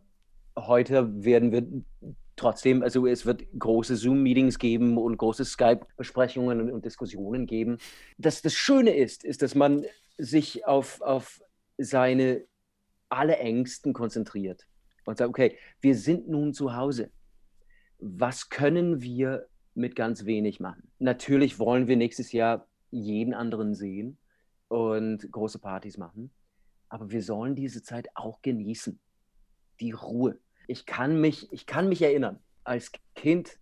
heute 0.57 1.25
werden 1.25 1.51
wir 1.51 1.67
trotzdem, 2.37 2.81
also 2.81 3.05
es 3.05 3.25
wird 3.25 3.43
große 3.59 3.97
Zoom-Meetings 3.97 4.57
geben 4.57 4.97
und 4.97 5.17
große 5.17 5.43
Skype-Besprechungen 5.43 6.71
und, 6.71 6.85
Diskussionen 6.85 7.45
geben. 7.45 7.77
Das, 8.17 8.41
das 8.41 8.53
Schöne 8.53 8.95
ist, 8.95 9.25
ist, 9.25 9.41
dass 9.41 9.53
man 9.53 9.83
sich 10.17 10.65
auf, 10.65 11.01
auf 11.01 11.41
seine 11.77 12.45
alle 13.09 13.35
Ängsten 13.35 13.91
konzentriert 13.91 14.65
und 15.05 15.17
sagt, 15.17 15.29
okay, 15.29 15.57
wir 15.81 15.95
sind 15.95 16.27
nun 16.27 16.53
zu 16.53 16.75
Hause 16.75 17.11
was 17.99 18.49
können 18.49 19.01
wir 19.01 19.47
mit 19.73 19.95
ganz 19.95 20.25
wenig 20.25 20.59
machen? 20.59 20.91
Natürlich 20.99 21.59
wollen 21.59 21.87
wir 21.87 21.97
nächstes 21.97 22.31
Jahr 22.31 22.67
jeden 22.91 23.33
anderen 23.33 23.73
sehen 23.73 24.17
und 24.67 25.29
große 25.31 25.59
Partys 25.59 25.97
machen, 25.97 26.31
aber 26.89 27.11
wir 27.11 27.21
sollen 27.21 27.55
diese 27.55 27.83
Zeit 27.83 28.07
auch 28.15 28.41
genießen. 28.41 28.99
Die 29.79 29.91
Ruhe. 29.91 30.37
Ich 30.67 30.85
kann 30.85 31.19
mich, 31.19 31.51
ich 31.51 31.65
kann 31.65 31.89
mich 31.89 32.01
erinnern, 32.01 32.39
als 32.63 32.91
Kind 33.15 33.59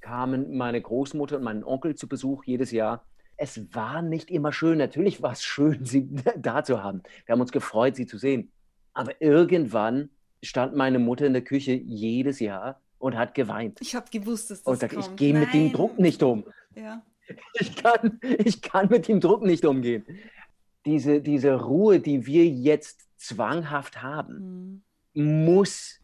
kamen 0.00 0.56
meine 0.56 0.80
Großmutter 0.80 1.38
und 1.38 1.42
mein 1.42 1.64
Onkel 1.64 1.94
zu 1.94 2.08
Besuch 2.08 2.44
jedes 2.44 2.70
Jahr. 2.70 3.06
Es 3.38 3.74
war 3.74 4.02
nicht 4.02 4.30
immer 4.30 4.52
schön. 4.52 4.78
Natürlich 4.78 5.22
war 5.22 5.32
es 5.32 5.42
schön, 5.42 5.84
sie 5.84 6.08
da 6.36 6.62
zu 6.62 6.82
haben. 6.82 7.02
Wir 7.24 7.32
haben 7.32 7.40
uns 7.40 7.52
gefreut, 7.52 7.96
sie 7.96 8.06
zu 8.06 8.18
sehen. 8.18 8.52
Aber 8.92 9.20
irgendwann 9.20 10.10
stand 10.42 10.76
meine 10.76 10.98
Mutter 10.98 11.26
in 11.26 11.32
der 11.32 11.42
Küche 11.42 11.72
jedes 11.72 12.40
Jahr 12.40 12.80
und 12.98 13.16
hat 13.16 13.34
geweint. 13.34 13.78
Ich 13.80 13.94
habe 13.94 14.06
gewusst, 14.10 14.50
dass 14.50 14.62
das 14.62 14.66
und 14.72 14.80
sagt, 14.80 14.94
kommt. 14.94 15.06
ich 15.06 15.16
gehe 15.16 15.34
mit 15.34 15.52
dem 15.52 15.72
Druck 15.72 15.98
nicht 15.98 16.22
um. 16.22 16.44
Ja. 16.74 17.02
Ich, 17.58 17.74
kann, 17.74 18.20
ich 18.22 18.62
kann 18.62 18.88
mit 18.88 19.08
dem 19.08 19.18
Druck 19.18 19.42
nicht 19.42 19.64
umgehen. 19.64 20.04
Diese, 20.84 21.20
diese 21.20 21.54
Ruhe, 21.60 21.98
die 21.98 22.24
wir 22.24 22.46
jetzt 22.46 23.08
zwanghaft 23.16 24.00
haben, 24.00 24.84
Mhm. 25.14 25.44
muss 25.44 25.98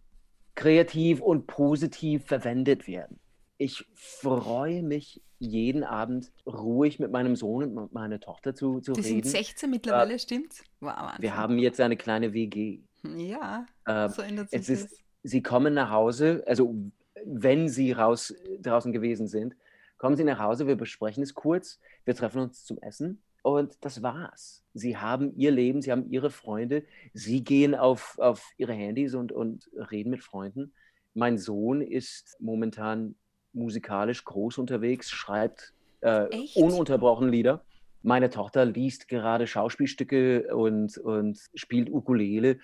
kreativ 0.56 1.20
und 1.20 1.46
positiv 1.46 2.24
verwendet 2.24 2.88
werden. 2.88 3.20
Ich 3.58 3.86
freue 3.94 4.82
mich 4.82 5.22
jeden 5.38 5.84
Abend 5.84 6.32
ruhig 6.46 6.98
mit 6.98 7.12
meinem 7.12 7.36
Sohn 7.36 7.76
und 7.78 7.92
meiner 7.92 8.18
Tochter 8.18 8.54
zu, 8.54 8.80
zu 8.80 8.92
Die 8.92 9.02
sind 9.02 9.16
reden. 9.18 9.28
16 9.28 9.70
mittlerweile, 9.70 10.18
stimmt's? 10.18 10.64
Wow, 10.80 10.96
Wahnsinn. 10.96 11.22
Wir 11.22 11.36
haben 11.36 11.58
jetzt 11.58 11.80
eine 11.80 11.96
kleine 11.96 12.32
WG. 12.32 12.80
Ja, 13.04 13.66
Äh, 13.84 14.08
so 14.08 14.22
ändert 14.22 14.50
sich 14.50 14.60
es 14.60 14.68
ist, 14.68 14.92
das. 14.92 14.98
sie 15.22 15.42
kommen 15.42 15.74
nach 15.74 15.90
Hause, 15.90 16.42
also 16.46 16.74
wenn 17.24 17.68
sie 17.68 17.92
raus 17.92 18.34
draußen 18.60 18.92
gewesen 18.92 19.26
sind, 19.28 19.56
kommen 19.98 20.16
sie 20.16 20.24
nach 20.24 20.38
Hause, 20.38 20.66
wir 20.66 20.76
besprechen 20.76 21.22
es 21.22 21.34
kurz, 21.34 21.78
wir 22.04 22.14
treffen 22.14 22.40
uns 22.40 22.64
zum 22.64 22.78
Essen 22.78 23.22
und 23.42 23.76
das 23.80 24.02
war's. 24.02 24.64
Sie 24.74 24.96
haben 24.96 25.34
ihr 25.36 25.50
Leben, 25.50 25.82
sie 25.82 25.92
haben 25.92 26.10
ihre 26.10 26.30
Freunde, 26.30 26.84
sie 27.12 27.44
gehen 27.44 27.74
auf, 27.74 28.18
auf 28.18 28.42
ihre 28.56 28.72
Handys 28.72 29.14
und, 29.14 29.32
und 29.32 29.68
reden 29.74 30.10
mit 30.10 30.22
Freunden. 30.22 30.72
Mein 31.14 31.38
Sohn 31.38 31.82
ist 31.82 32.36
momentan 32.40 33.14
musikalisch 33.52 34.24
groß 34.24 34.58
unterwegs, 34.58 35.10
schreibt 35.10 35.74
äh, 36.00 36.26
ununterbrochen 36.54 37.28
Lieder. 37.28 37.64
Meine 38.02 38.30
Tochter 38.30 38.64
liest 38.64 39.06
gerade 39.08 39.46
Schauspielstücke 39.46 40.54
und, 40.56 40.98
und 40.98 41.38
spielt 41.54 41.90
Ukulele. 41.90 42.58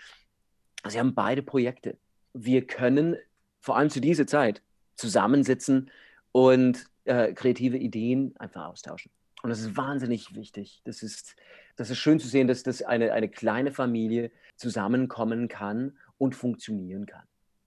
Sie 0.87 0.99
haben 0.99 1.15
beide 1.15 1.43
Projekte. 1.43 1.97
Wir 2.33 2.67
können 2.67 3.17
vor 3.61 3.77
allem 3.77 3.91
zu 3.91 4.01
dieser 4.01 4.27
Zeit 4.27 4.63
zusammensitzen 4.95 5.91
und 6.33 6.85
äh, 7.05 7.33
kreative 7.33 7.77
Ideen 7.79 8.35
einfach 8.39 8.67
austauschen. 8.67 9.11
Und 9.43 9.51
das 9.51 9.61
ist 9.61 9.77
wahnsinnig 9.77 10.35
wichtig. 10.35 10.83
Das 10.85 11.03
ist, 11.03 11.37
das 11.77 11.91
ist 11.91 11.99
schön 11.99 12.19
zu 12.19 12.29
sehen, 12.29 12.49
dass 12.49 12.63
das 12.63 12.83
eine, 12.83 13.13
eine 13.13 13.29
kleine 13.29 13.73
Familie 13.73 14.31
zusammenkommen 14.57 15.49
kann 15.49 15.97
und 16.19 16.35
funktionieren 16.35 17.07
kann. 17.07 17.25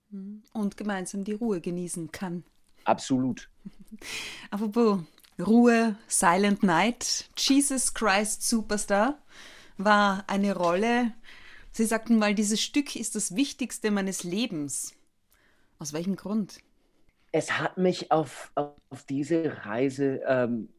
Mhm. 0.10 0.44
Und 0.54 0.78
gemeinsam 0.78 1.24
die 1.24 1.34
Ruhe 1.34 1.62
genießen 1.62 2.12
kann. 2.12 2.44
Absolut. 2.84 3.50
Apropos 4.52 5.00
Ruhe, 5.40 5.96
Silent 6.08 6.64
Night, 6.64 7.30
Jesus 7.38 7.94
Christ 7.94 8.48
Superstar 8.48 9.18
war 9.78 10.26
eine 10.28 10.56
Rolle. 10.56 11.14
Sie 11.72 11.86
sagten 11.86 12.18
mal, 12.18 12.36
dieses 12.36 12.62
Stück 12.62 12.96
ist 12.98 13.16
das 13.16 13.36
Wichtigste 13.36 13.92
meines 13.92 14.24
Lebens. 14.24 14.94
Aus 15.80 15.94
welchem 15.94 16.18
Grund? 16.18 16.60
Es 17.32 17.60
hat 17.60 17.78
mich 17.78 18.12
auf, 18.12 18.52
auf 18.56 19.06
diese 19.08 19.66
Reise 19.66 20.22
ähm, 20.28 20.70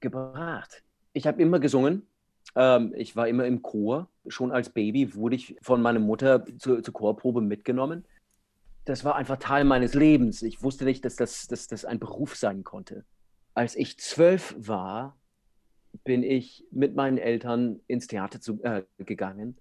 gebracht. 0.00 0.84
Ich 1.12 1.26
habe 1.26 1.42
immer 1.42 1.58
gesungen. 1.58 2.06
Ähm, 2.54 2.94
ich 2.96 3.16
war 3.16 3.26
immer 3.26 3.44
im 3.44 3.62
Chor. 3.62 4.08
Schon 4.28 4.52
als 4.52 4.70
Baby 4.70 5.16
wurde 5.16 5.34
ich 5.34 5.56
von 5.62 5.82
meiner 5.82 5.98
Mutter 5.98 6.44
zur, 6.58 6.80
zur 6.80 6.94
Chorprobe 6.94 7.40
mitgenommen. 7.40 8.04
Das 8.84 9.04
war 9.04 9.16
einfach 9.16 9.38
Teil 9.38 9.64
meines 9.64 9.94
Lebens. 9.94 10.42
Ich 10.42 10.62
wusste 10.62 10.84
nicht, 10.84 11.04
dass 11.04 11.16
das, 11.16 11.48
dass 11.48 11.66
das 11.66 11.84
ein 11.84 11.98
Beruf 11.98 12.36
sein 12.36 12.62
konnte. 12.62 13.04
Als 13.54 13.74
ich 13.74 13.98
zwölf 13.98 14.54
war, 14.56 15.16
bin 16.04 16.22
ich 16.22 16.64
mit 16.70 16.94
meinen 16.94 17.18
Eltern 17.18 17.80
ins 17.88 18.06
Theater 18.06 18.40
zu, 18.40 18.62
äh, 18.62 18.84
gegangen. 18.98 19.58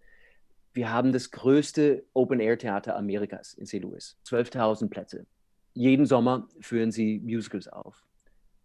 Wir 0.76 0.92
haben 0.92 1.14
das 1.14 1.32
größte 1.32 2.04
Open-Air-Theater 2.14 2.98
Amerikas 2.98 3.54
in 3.54 3.66
St. 3.66 3.80
Louis. 3.80 4.18
12.000 4.28 4.90
Plätze. 4.90 5.26
Jeden 5.74 6.06
Sommer 6.06 6.50
führen 6.60 6.92
sie 6.92 7.22
Musicals 7.22 7.70
auf. 7.70 8.06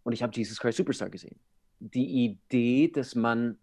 Und 0.03 0.11
ich 0.11 0.21
habe 0.21 0.33
Jesus 0.35 0.59
Christ 0.59 0.77
Superstar 0.77 1.09
gesehen. 1.09 1.39
Die 1.79 2.25
Idee, 2.25 2.89
dass 2.89 3.15
man 3.15 3.57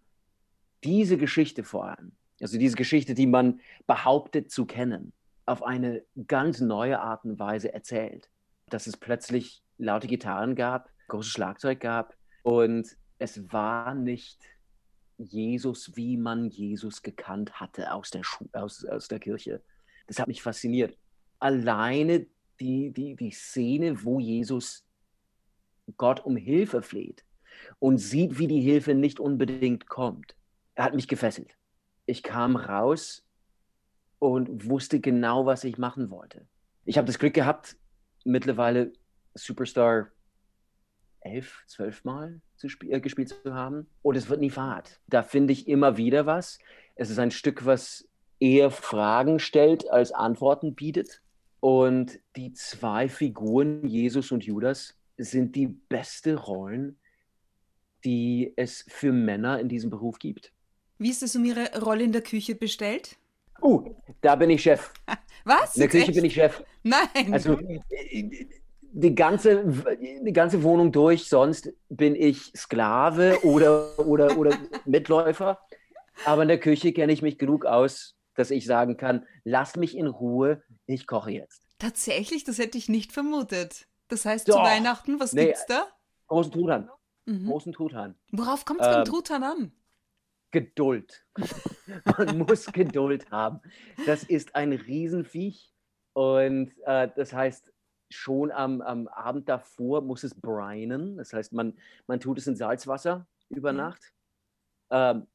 diese 0.83 1.19
Geschichte 1.19 1.63
vor 1.63 1.89
allem, 1.89 2.13
also 2.41 2.57
diese 2.59 2.77
Geschichte, 2.77 3.13
die 3.13 3.27
man 3.27 3.61
behauptet 3.87 4.51
zu 4.51 4.65
kennen, 4.65 5.13
auf 5.45 5.63
eine 5.63 6.03
ganz 6.27 6.61
neue 6.63 7.01
Art 7.01 7.27
und 7.27 7.39
Weise 7.39 7.75
erzählt. 7.75 8.31
Dass 8.71 8.87
es 8.87 8.97
plötzlich 8.97 9.63
laute 9.77 10.07
Gitarren 10.07 10.55
gab, 10.55 10.89
großes 11.09 11.33
Schlagzeug 11.33 11.81
gab 11.81 12.17
und 12.45 12.97
es 13.19 13.53
war 13.53 13.95
nicht 13.95 14.41
Jesus, 15.19 15.97
wie 15.97 16.17
man 16.17 16.47
Jesus 16.47 17.03
gekannt 17.03 17.61
hatte 17.61 17.93
aus 17.93 18.11
der, 18.11 18.23
Schu 18.23 18.47
aus, 18.53 18.85
aus 18.85 19.09
der 19.09 19.19
Kirche. 19.19 19.63
Das 20.07 20.19
hat 20.19 20.29
mich 20.29 20.43
fasziniert. 20.43 20.97
Alleine 21.39 22.27
die, 22.61 22.91
die, 22.91 23.15
die 23.17 23.31
Szene, 23.31 24.05
wo 24.05 24.21
Jesus 24.21 24.85
Gott 25.97 26.25
um 26.25 26.37
Hilfe 26.37 26.83
fleht 26.83 27.25
und 27.79 27.99
sieht, 27.99 28.39
wie 28.39 28.47
die 28.47 28.61
Hilfe 28.61 28.95
nicht 28.95 29.21
unbedingt 29.21 29.89
kommt, 29.89 30.35
hat 30.77 30.95
mich 30.95 31.09
gefesselt. 31.09 31.57
Ich 32.07 32.23
kam 32.23 32.57
raus 32.57 33.25
und 34.19 34.69
wusste 34.69 35.01
genau, 35.01 35.47
was 35.47 35.65
ich 35.65 35.79
machen 35.79 36.11
wollte. 36.11 36.47
Ich 36.85 36.97
habe 36.97 37.07
das 37.07 37.19
Glück 37.19 37.35
gehabt, 37.35 37.77
mittlerweile 38.25 38.93
Superstar 39.35 40.09
elf, 41.29 41.63
zwölf 41.67 42.05
Mal 42.05 42.41
zu 42.57 42.69
äh, 42.89 43.01
gespielt 43.01 43.29
zu 43.29 43.55
haben. 43.55 43.87
Und 44.03 44.17
es 44.17 44.29
wird 44.29 44.41
nie 44.41 44.51
fad. 44.51 45.01
Da 45.07 45.23
finde 45.23 45.53
ich 45.53 45.69
immer 45.69 45.97
wieder 45.97 46.27
was. 46.27 46.59
Es 46.95 47.11
ist 47.11 47.19
ein 47.19 47.31
Stück, 47.31 47.65
was 47.65 48.09
eher 48.41 48.71
Fragen 48.71 49.39
stellt, 49.39 49.91
als 49.91 50.13
Antworten 50.13 50.75
bietet. 50.75 51.23
Und 51.61 52.21
die 52.37 52.53
zwei 52.53 53.09
Figuren, 53.09 53.87
Jesus 53.87 54.31
und 54.33 54.45
Judas, 54.45 54.97
sind 55.17 55.57
die 55.57 55.67
beste 55.67 56.37
Rollen, 56.37 56.97
die 58.05 58.53
es 58.57 58.85
für 58.89 59.13
Männer 59.13 59.59
in 59.59 59.69
diesem 59.69 59.91
Beruf 59.91 60.19
gibt. 60.19 60.53
Wie 60.99 61.11
ist 61.11 61.23
es 61.23 61.35
um 61.37 61.45
Ihre 61.45 61.81
Rolle 61.81 62.05
in 62.05 62.13
der 62.13 62.23
Küche 62.23 62.55
bestellt? 62.55 63.17
Uh, 63.61 63.95
da 64.21 64.37
bin 64.37 64.51
ich 64.51 64.63
Chef. 64.63 64.93
Was? 65.45 65.75
In 65.75 65.81
der 65.81 65.89
Küche 65.89 66.05
echt? 66.05 66.15
bin 66.15 66.25
ich 66.25 66.35
Chef. 66.35 66.63
Nein. 66.83 67.33
Also 67.33 67.59
die 68.93 69.15
ganze, 69.15 69.65
die 70.25 70.33
ganze 70.33 70.63
Wohnung 70.63 70.93
durch, 70.93 71.29
sonst 71.29 71.73
bin 71.89 72.15
ich 72.15 72.53
Sklave 72.57 73.39
oder, 73.45 73.99
oder, 73.99 74.37
oder 74.39 74.57
Mitläufer. 74.85 75.59
Aber 76.25 76.43
in 76.43 76.49
der 76.49 76.59
Küche 76.61 76.93
kenne 76.93 77.13
ich 77.13 77.23
mich 77.23 77.39
genug 77.39 77.65
aus, 77.65 78.17
dass 78.35 78.51
ich 78.51 78.67
sagen 78.67 78.97
kann, 78.97 79.27
lass 79.45 79.77
mich 79.77 79.97
in 79.97 80.07
Ruhe, 80.07 80.63
ich 80.87 81.07
koche 81.07 81.31
jetzt. 81.31 81.63
Tatsächlich, 81.79 82.45
das 82.45 82.59
hätte 82.59 82.79
ich 82.79 82.89
nicht 82.89 83.13
vermutet. 83.13 83.87
Das 84.09 84.25
heißt, 84.25 84.47
zu 84.47 84.53
Doch. 84.53 84.65
Weihnachten, 84.65 85.21
was 85.21 85.33
Nee. 85.33 85.47
gibt's 85.47 85.67
da? 85.67 85.87
Großen 86.27 86.51
Truthahn. 86.53 86.91
Mhm. 87.27 87.47
Großen 87.47 87.73
Truthahn. 87.73 88.15
Worauf 88.33 88.65
kommt 88.65 88.81
es 88.81 88.87
beim 88.87 88.99
Ähm, 89.01 89.05
Truthahn 89.05 89.43
an? 89.45 89.73
Geduld. 90.51 91.25
Man 92.19 92.39
muss 92.39 92.67
Geduld 92.73 93.31
haben. 93.31 93.61
Das 94.07 94.25
ist 94.25 94.55
ein 94.55 94.73
Riesenviech. 94.73 95.73
Und 96.15 96.73
äh, 96.87 97.09
das 97.15 97.33
heißt, 97.33 97.71
schon 98.11 98.51
am, 98.51 98.81
am 98.81 99.09
Abend 99.09 99.49
davor 99.49 100.01
muss 100.01 100.25
es 100.25 100.35
brinen. 100.35 101.17
Das 101.17 101.33
heißt, 101.33 101.53
man, 101.53 101.77
man 102.07 102.21
tut 102.21 102.39
es 102.39 102.47
in 102.47 102.57
Salzwasser 102.57 103.27
über 103.51 103.73
Mhm. 103.73 103.79
Nacht. 103.79 104.13
Ähm, 104.91 105.27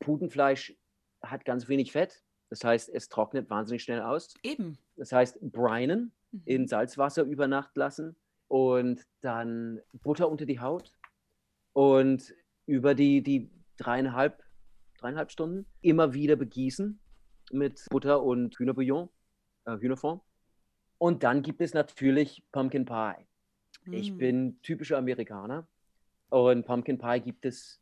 Putenfleisch 0.00 0.76
hat 1.22 1.44
ganz 1.44 1.68
wenig 1.68 1.92
Fett. 1.92 2.22
Das 2.50 2.62
heißt, 2.62 2.88
es 2.90 3.08
trocknet 3.08 3.50
wahnsinnig 3.50 3.82
schnell 3.82 4.00
aus. 4.02 4.34
Eben. 4.42 4.78
Das 4.96 5.12
heißt, 5.12 5.38
brinen, 5.40 6.12
Mhm. 6.32 6.42
in 6.44 6.68
Salzwasser 6.68 7.22
über 7.24 7.48
Nacht 7.48 7.76
lassen 7.76 8.16
und 8.48 9.04
dann 9.20 9.80
Butter 9.92 10.28
unter 10.28 10.46
die 10.46 10.60
Haut 10.60 10.92
und 11.72 12.34
über 12.66 12.94
die, 12.94 13.22
die 13.22 13.50
dreieinhalb, 13.78 14.42
dreieinhalb 14.98 15.30
Stunden 15.30 15.66
immer 15.80 16.12
wieder 16.14 16.36
begießen 16.36 17.00
mit 17.52 17.84
Butter 17.90 18.22
und 18.22 18.56
Hühnerbouillon, 18.58 19.08
äh, 19.66 19.76
Hühnerfond. 19.78 20.22
Und 21.04 21.22
dann 21.22 21.42
gibt 21.42 21.60
es 21.60 21.74
natürlich 21.74 22.42
Pumpkin 22.50 22.86
Pie. 22.86 23.26
Ich 23.90 24.10
Mm. 24.10 24.16
bin 24.16 24.62
typischer 24.62 24.96
Amerikaner 24.96 25.66
und 26.30 26.64
Pumpkin 26.64 26.96
Pie 26.96 27.20
gibt 27.20 27.44
es 27.44 27.78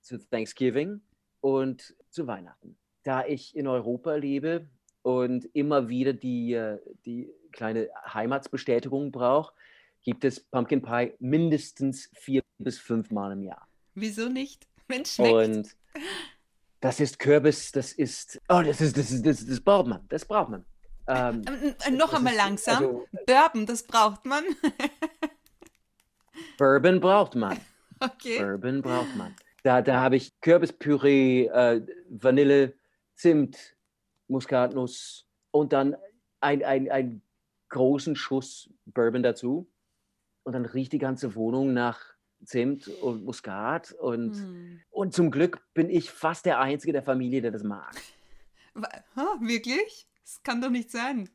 zu 0.00 0.18
Thanksgiving 0.18 1.00
und 1.40 1.94
zu 2.10 2.26
Weihnachten. 2.26 2.76
Da 3.04 3.24
ich 3.24 3.54
in 3.54 3.68
Europa 3.68 4.16
lebe 4.16 4.66
und 5.02 5.44
immer 5.52 5.88
wieder 5.88 6.12
die, 6.12 6.54
äh, 6.54 6.80
die 7.06 7.30
kleine 7.52 7.88
Heimatsbestätigung 8.12 9.12
brauche, 9.12 9.54
gibt 10.02 10.24
es 10.24 10.40
Pumpkin 10.40 10.82
Pie 10.82 11.12
mindestens 11.20 12.10
vier 12.14 12.42
bis 12.58 12.80
fünf 12.80 13.12
Mal 13.12 13.30
im 13.30 13.44
Jahr. 13.44 13.68
Wieso 13.94 14.28
nicht? 14.28 14.66
Mensch, 14.88 15.12
schmeckt. 15.12 15.32
Und 15.32 15.76
das 16.80 16.98
ist 16.98 17.20
Kürbis, 17.20 17.70
das 17.70 17.92
ist, 17.92 18.40
oh, 18.48 18.60
das 18.60 18.80
ist, 18.80 18.96
das 18.96 19.12
ist, 19.12 19.24
das, 19.24 19.46
das 19.46 19.60
braucht 19.60 19.86
man, 19.86 20.04
das 20.08 20.24
braucht 20.24 20.50
man. 20.50 20.64
Ähm, 21.10 21.42
Ähm, 21.48 21.74
äh, 21.86 21.90
noch 21.90 22.14
einmal 22.14 22.34
langsam. 22.34 22.76
also- 22.76 23.06
Bourbon, 23.26 23.66
das 23.66 23.82
braucht 23.82 24.24
man. 24.24 24.44
Bourbon 26.58 27.00
braucht 27.00 27.34
man. 27.34 27.58
Okay. 28.00 28.38
Bourbon 28.38 28.82
braucht 28.82 29.14
man. 29.16 29.34
Da, 29.62 29.82
da 29.82 30.00
habe 30.00 30.16
ich 30.16 30.38
Kürbispüree, 30.40 31.46
äh, 31.46 31.82
Vanille, 32.08 32.74
Zimt, 33.14 33.76
Muskatnuss 34.28 35.26
und 35.50 35.72
dann 35.72 35.96
ein, 36.40 36.64
ein, 36.64 36.90
einen 36.90 37.22
großen 37.68 38.16
Schuss 38.16 38.70
Bourbon 38.86 39.22
dazu. 39.22 39.70
Und 40.44 40.54
dann 40.54 40.64
riecht 40.64 40.92
die 40.92 40.98
ganze 40.98 41.34
Wohnung 41.34 41.74
nach 41.74 42.00
Zimt 42.44 42.88
und 42.88 43.24
Muskat. 43.24 43.92
Und, 43.92 44.34
Hm. 44.36 44.80
und 44.90 45.12
zum 45.12 45.30
Glück 45.30 45.60
bin 45.74 45.90
ich 45.90 46.10
fast 46.10 46.46
der 46.46 46.60
Einzige 46.60 46.92
der 46.94 47.02
Familie, 47.02 47.42
der 47.42 47.50
das 47.50 47.62
mag. 47.62 47.94
Ha, 49.16 49.36
wirklich? 49.40 50.06
Das 50.30 50.44
kann 50.44 50.60
doch 50.60 50.70
nicht 50.70 50.92
sein. 50.92 51.28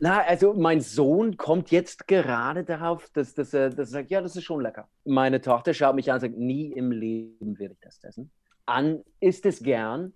Na, 0.00 0.22
also 0.22 0.54
mein 0.54 0.80
Sohn 0.80 1.36
kommt 1.36 1.70
jetzt 1.70 2.08
gerade 2.08 2.64
darauf, 2.64 3.10
dass, 3.10 3.34
dass, 3.34 3.52
er, 3.52 3.68
dass 3.68 3.90
er 3.90 4.00
sagt, 4.00 4.10
ja, 4.10 4.22
das 4.22 4.36
ist 4.36 4.44
schon 4.44 4.62
lecker. 4.62 4.88
Meine 5.04 5.42
Tochter 5.42 5.74
schaut 5.74 5.94
mich 5.94 6.10
an 6.10 6.14
und 6.14 6.20
sagt, 6.20 6.38
nie 6.38 6.72
im 6.72 6.90
Leben 6.90 7.58
werde 7.58 7.74
ich 7.74 7.80
das 7.80 8.02
essen. 8.02 8.30
An 8.64 9.04
isst 9.20 9.44
es 9.44 9.62
gern, 9.62 10.14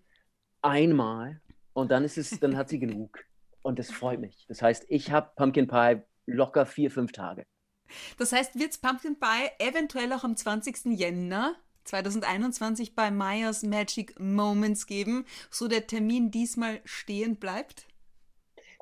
einmal 0.62 1.42
und 1.74 1.90
dann 1.90 2.04
ist 2.04 2.16
es, 2.16 2.40
dann 2.40 2.56
hat 2.56 2.70
sie 2.70 2.78
genug. 2.78 3.18
Und 3.60 3.78
das 3.78 3.90
freut 3.90 4.18
mich. 4.18 4.46
Das 4.48 4.62
heißt, 4.62 4.86
ich 4.88 5.10
habe 5.10 5.30
Pumpkin 5.36 5.68
Pie 5.68 6.00
locker 6.24 6.64
vier, 6.64 6.90
fünf 6.90 7.12
Tage. 7.12 7.44
Das 8.16 8.32
heißt, 8.32 8.58
wird's 8.58 8.78
Pumpkin 8.78 9.20
Pie 9.20 9.50
eventuell 9.58 10.10
auch 10.14 10.24
am 10.24 10.36
20. 10.36 10.98
Jänner 10.98 11.56
2021 11.84 12.94
bei 12.94 13.10
Myers 13.10 13.62
Magic 13.62 14.18
Moments 14.18 14.86
geben, 14.86 15.26
so 15.50 15.68
der 15.68 15.86
Termin 15.86 16.30
diesmal 16.30 16.80
stehen 16.86 17.36
bleibt? 17.36 17.91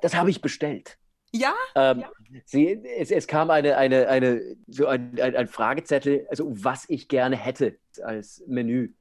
Das 0.03 0.15
habe 0.15 0.31
ich 0.31 0.41
bestellt. 0.41 0.99
Ja? 1.33 1.55
Ähm, 1.75 2.05
sie, 2.45 2.83
es, 2.99 3.11
es 3.11 3.27
kam 3.27 3.51
eine, 3.51 3.77
eine, 3.77 4.09
eine, 4.09 4.57
so 4.67 4.87
ein, 4.87 5.19
ein, 5.21 5.37
ein 5.37 5.49
Fragezettel, 5.49 6.27
also 6.29 6.47
was 6.51 6.89
ich 6.89 7.09
gerne 7.09 7.37
hätte 7.37 7.79
als 8.03 8.43
Menü. 8.47 8.95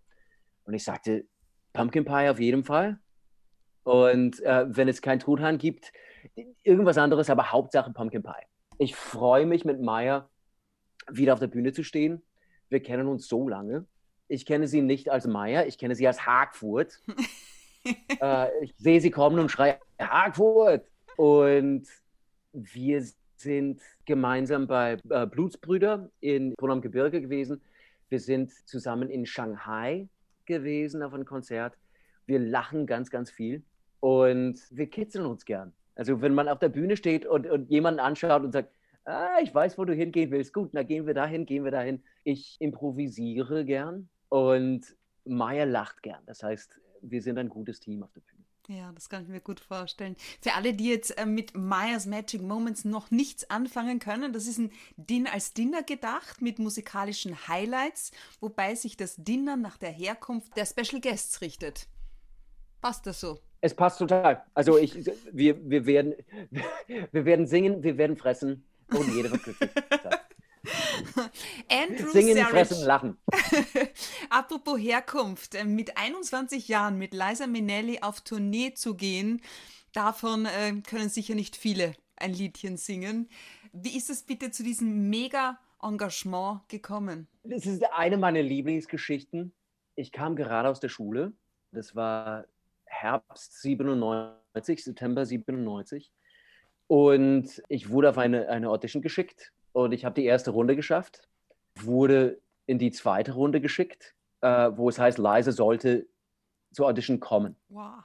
Und 0.66 0.74
ich 0.74 0.84
sagte, 0.84 1.26
Pumpkin 1.74 2.06
Pie 2.06 2.30
auf 2.30 2.40
jeden 2.40 2.64
Fall. 2.64 3.00
Und 3.84 4.42
äh, 4.42 4.66
wenn 4.70 4.88
es 4.88 5.02
kein 5.02 5.20
Truthahn 5.20 5.58
gibt, 5.58 5.92
irgendwas 6.64 6.98
anderes, 6.98 7.30
aber 7.30 7.52
Hauptsache 7.52 7.92
Pumpkin 7.92 8.22
Pie. 8.22 8.46
Ich 8.78 8.96
freue 8.96 9.46
mich 9.46 9.66
mit 9.66 9.82
Maya 9.82 10.30
wieder 11.12 11.34
auf 11.34 11.40
der 11.40 11.48
Bühne 11.48 11.74
zu 11.74 11.84
stehen. 11.84 12.22
Wir 12.70 12.84
kennen 12.84 13.08
uns 13.08 13.28
so 13.28 13.48
lange. 13.48 13.88
Ich 14.28 14.46
kenne 14.46 14.68
sie 14.68 14.82
nicht 14.82 15.10
als 15.10 15.26
Maya, 15.26 15.66
ich 15.66 15.78
kenne 15.78 15.96
sie 15.96 16.06
als 16.06 16.26
Hagfurt. 16.26 17.02
äh, 17.86 18.48
ich 18.64 18.74
sehe 18.78 19.02
sie 19.02 19.12
kommen 19.12 19.40
und 19.40 19.50
schreie, 19.50 19.80
Hagfurt! 20.00 20.86
Und 21.18 21.88
wir 22.54 23.04
sind 23.36 23.82
gemeinsam 24.06 24.68
bei 24.68 24.98
äh, 25.10 25.26
Blutsbrüder 25.26 26.10
in 26.20 26.54
Brunn 26.56 26.72
am 26.72 26.82
Gebirge 26.82 27.22
gewesen. 27.22 27.62
Wir 28.10 28.20
sind 28.20 28.52
zusammen 28.68 29.10
in 29.10 29.26
Shanghai 29.26 30.08
gewesen 30.46 31.04
auf 31.04 31.14
einem 31.14 31.26
Konzert. 31.26 31.78
Wir 32.26 32.40
lachen 32.40 32.86
ganz, 32.86 33.10
ganz 33.10 33.32
viel 33.32 33.64
und 34.00 34.60
wir 34.72 34.90
kitzeln 34.90 35.26
uns 35.26 35.46
gern. 35.46 35.74
Also 35.96 36.22
wenn 36.22 36.34
man 36.34 36.48
auf 36.48 36.60
der 36.60 36.70
Bühne 36.70 36.96
steht 36.98 37.26
und, 37.26 37.48
und 37.48 37.70
jemanden 37.70 38.00
anschaut 38.00 38.44
und 38.44 38.52
sagt, 38.52 38.74
ah, 39.06 39.38
ich 39.42 39.54
weiß, 39.54 39.78
wo 39.78 39.86
du 39.86 39.94
hingehen 39.94 40.32
willst, 40.32 40.54
gut, 40.54 40.70
na 40.74 40.84
gehen 40.84 41.06
wir 41.06 41.14
dahin, 41.14 41.46
gehen 41.46 41.64
wir 41.64 41.72
dahin. 41.72 42.02
Ich 42.24 42.58
improvisiere 42.60 43.66
gern 43.66 44.10
und 44.30 44.96
Maya 45.26 45.66
lacht 45.66 46.02
gern. 46.02 46.22
Das 46.26 46.44
heißt, 46.44 46.80
wir 47.02 47.22
sind 47.22 47.38
ein 47.38 47.50
gutes 47.50 47.80
Team 47.80 48.04
auf 48.04 48.12
der 48.14 48.22
Bühne. 48.22 48.44
Ja, 48.70 48.92
das 48.94 49.10
kann 49.10 49.24
ich 49.24 49.30
mir 49.30 49.40
gut 49.40 49.60
vorstellen. 49.60 50.16
Für 50.42 50.54
alle, 50.54 50.76
die 50.76 50.90
jetzt 50.90 51.18
äh, 51.18 51.26
mit 51.26 51.56
Myers 51.56 52.06
Magic 52.06 52.44
Moments 52.44 52.86
noch 52.86 53.10
nichts 53.10 53.50
anfangen 53.50 53.98
können, 53.98 54.32
das 54.32 54.46
ist 54.46 54.60
ein 54.60 54.72
Dinner 54.96 55.34
als 55.34 55.54
Dinner 55.54 55.82
gedacht 55.82 56.44
mit 56.44 56.60
musikalischen 56.60 57.48
Highlights, 57.48 58.12
wobei 58.40 58.76
sich 58.76 58.96
das 58.96 59.16
Dinner 59.16 59.58
nach 59.58 59.78
der 59.78 59.90
Herkunft 59.90 60.56
der 60.56 60.68
Special 60.68 61.02
Guests 61.02 61.42
richtet. 61.42 61.88
Passt 62.80 63.08
das 63.08 63.20
so? 63.20 63.40
Es 63.62 63.74
passt 63.74 63.98
total. 63.98 64.46
Also 64.54 64.78
ich, 64.78 65.04
wir, 65.32 65.68
wir, 65.68 65.88
werden, 65.88 66.14
wir 67.12 67.26
werden 67.26 67.48
singen, 67.48 67.82
wir 67.82 67.98
werden 67.98 68.18
fressen 68.18 68.64
und 68.90 69.16
jeder 69.16 69.32
wird 69.32 69.44
glücklich. 69.44 69.72
Andrew 71.70 72.10
Singen, 72.12 72.36
Sarich. 72.36 72.50
fressen, 72.50 72.86
lachen. 72.86 73.18
Apropos 74.30 74.78
Herkunft, 74.80 75.56
äh, 75.56 75.64
mit 75.64 75.98
21 75.98 76.68
Jahren 76.68 76.98
mit 76.98 77.14
Liza 77.14 77.48
Minnelli 77.48 78.00
auf 78.02 78.22
Tournee 78.22 78.74
zu 78.74 78.96
gehen, 78.96 79.42
davon 79.94 80.46
äh, 80.46 80.74
können 80.88 81.10
sicher 81.10 81.36
nicht 81.36 81.56
viele 81.56 81.94
ein 82.18 82.34
Liedchen 82.34 82.78
singen. 82.78 83.30
Wie 83.72 83.96
ist 83.96 84.10
es 84.10 84.24
bitte 84.24 84.52
zu 84.52 84.64
diesem 84.64 85.10
Mega-Engagement 85.10 86.68
gekommen? 86.68 87.28
Das 87.44 87.66
ist 87.66 87.84
eine 87.94 88.18
meiner 88.18 88.42
Lieblingsgeschichten. 88.42 89.54
Ich 89.96 90.12
kam 90.12 90.36
gerade 90.36 90.70
aus 90.70 90.80
der 90.80 90.90
Schule. 90.90 91.34
Das 91.72 91.96
war 91.96 92.46
Herbst 92.86 93.62
97, 93.62 94.84
September 94.84 95.26
97. 95.26 96.12
Und 96.88 97.62
ich 97.70 97.90
wurde 97.90 98.10
auf 98.10 98.18
eine, 98.18 98.50
eine 98.50 98.70
Audition 98.70 99.02
geschickt 99.02 99.54
und 99.84 99.94
ich 99.94 100.06
habe 100.06 100.16
die 100.16 100.26
erste 100.26 100.52
Runde 100.52 100.76
geschafft. 100.76 101.28
Wurde 101.76 102.42
in 102.66 102.80
die 102.80 102.92
zweite 102.92 103.34
Runde 103.34 103.62
geschickt, 103.62 104.16
äh, 104.42 104.72
wo 104.76 104.90
es 104.90 105.00
heißt, 105.00 105.18
Liza 105.18 105.52
sollte 105.52 106.08
zur 106.72 106.88
Audition 106.88 107.20
kommen. 107.20 107.56
Wow. 107.70 108.04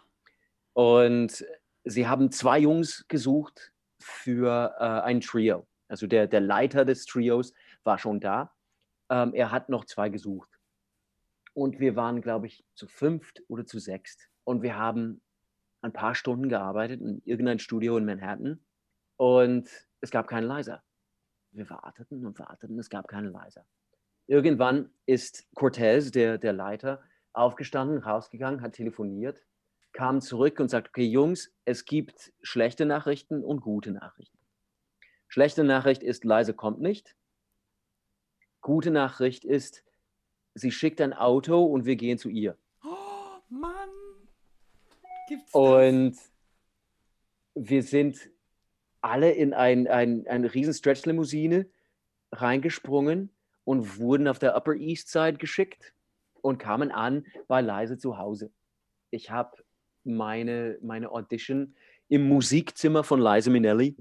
Und 0.73 1.45
sie 1.85 2.07
haben 2.07 2.31
zwei 2.31 2.61
Jungs 2.61 3.07
gesucht 3.09 3.73
für 4.01 4.75
äh, 4.79 4.85
ein 4.85 5.21
Trio. 5.21 5.67
Also 5.89 6.07
der, 6.07 6.27
der 6.27 6.41
Leiter 6.41 6.85
des 6.85 7.05
Trios 7.07 7.53
war 7.83 7.99
schon 7.99 8.21
da. 8.21 8.53
Ähm, 9.11 9.35
er 9.35 9.51
hat 9.51 9.69
noch 9.69 9.85
zwei 9.85 10.09
gesucht. 10.09 10.51
Und 11.53 11.79
wir 11.79 11.95
waren, 11.95 12.21
glaube 12.21 12.47
ich, 12.47 12.65
zu 12.75 12.89
fünft 12.89 13.43
oder 13.49 13.67
zu 13.67 13.79
sechst. 13.79 14.29
Und 14.45 14.63
wir 14.63 14.77
haben 14.77 15.21
ein 15.83 15.93
paar 15.93 16.15
Stunden 16.15 16.49
gearbeitet 16.49 17.01
in 17.01 17.21
irgendein 17.25 17.59
Studio 17.59 17.97
in 17.97 18.05
Manhattan. 18.05 18.65
Und 19.17 19.69
es 20.01 20.11
gab 20.11 20.27
keinen 20.27 20.47
Leiser. 20.47 20.83
Wir 21.55 21.71
warteten 21.71 22.27
und 22.27 22.39
warteten, 22.41 22.79
es 22.81 22.91
gab 22.91 23.07
keinen 23.07 23.33
Leiser. 23.33 23.65
Irgendwann 24.27 24.91
ist 25.07 25.47
Cortez, 25.55 26.11
der, 26.11 26.37
der 26.37 26.53
Leiter, 26.53 27.01
aufgestanden, 27.33 27.99
rausgegangen, 27.99 28.61
hat 28.61 28.73
telefoniert, 28.73 29.41
kam 29.93 30.21
zurück 30.21 30.59
und 30.59 30.69
sagt, 30.69 30.89
okay 30.89 31.07
Jungs, 31.07 31.55
es 31.65 31.85
gibt 31.85 32.33
schlechte 32.43 32.87
Nachrichten 32.87 33.45
und 33.45 33.61
gute 33.61 33.93
Nachrichten. 33.93 34.39
Schlechte 35.29 35.63
Nachricht 35.63 36.03
ist, 36.03 36.25
Leise 36.25 36.55
kommt 36.55 36.81
nicht. 36.81 37.15
Gute 38.61 38.91
Nachricht 38.91 39.45
ist, 39.45 39.85
sie 40.55 40.73
schickt 40.73 41.01
ein 41.01 41.13
Auto 41.13 41.65
und 41.65 41.85
wir 41.85 41.95
gehen 41.95 42.19
zu 42.19 42.31
ihr. 42.31 42.59
Oh, 42.83 43.39
Mann. 43.49 43.91
Gibt's 45.29 45.53
das? 45.53 45.61
Und 45.61 46.17
wir 47.55 47.83
sind 47.85 48.34
alle 49.05 49.31
in 49.31 49.53
ein, 49.53 49.87
ein, 49.87 50.27
eine 50.27 50.55
riesen 50.55 50.73
Stretch-Limousine 50.73 51.67
reingesprungen 52.33 53.31
und 53.65 53.99
wurden 53.99 54.27
auf 54.27 54.39
der 54.39 54.57
Upper 54.57 54.75
East 54.75 55.11
Side 55.11 55.35
geschickt 55.35 55.95
und 56.41 56.59
kamen 56.59 56.91
an 56.91 57.27
bei 57.47 57.61
Leise 57.61 57.99
zu 57.99 58.17
Hause. 58.17 58.51
Ich 59.11 59.31
habe 59.31 59.59
meine, 60.05 60.79
meine 60.81 61.11
Audition 61.11 61.75
im 62.09 62.29
Musikzimmer 62.29 63.05
von 63.05 63.21
Liza 63.21 63.51
Minnelli 63.51 63.95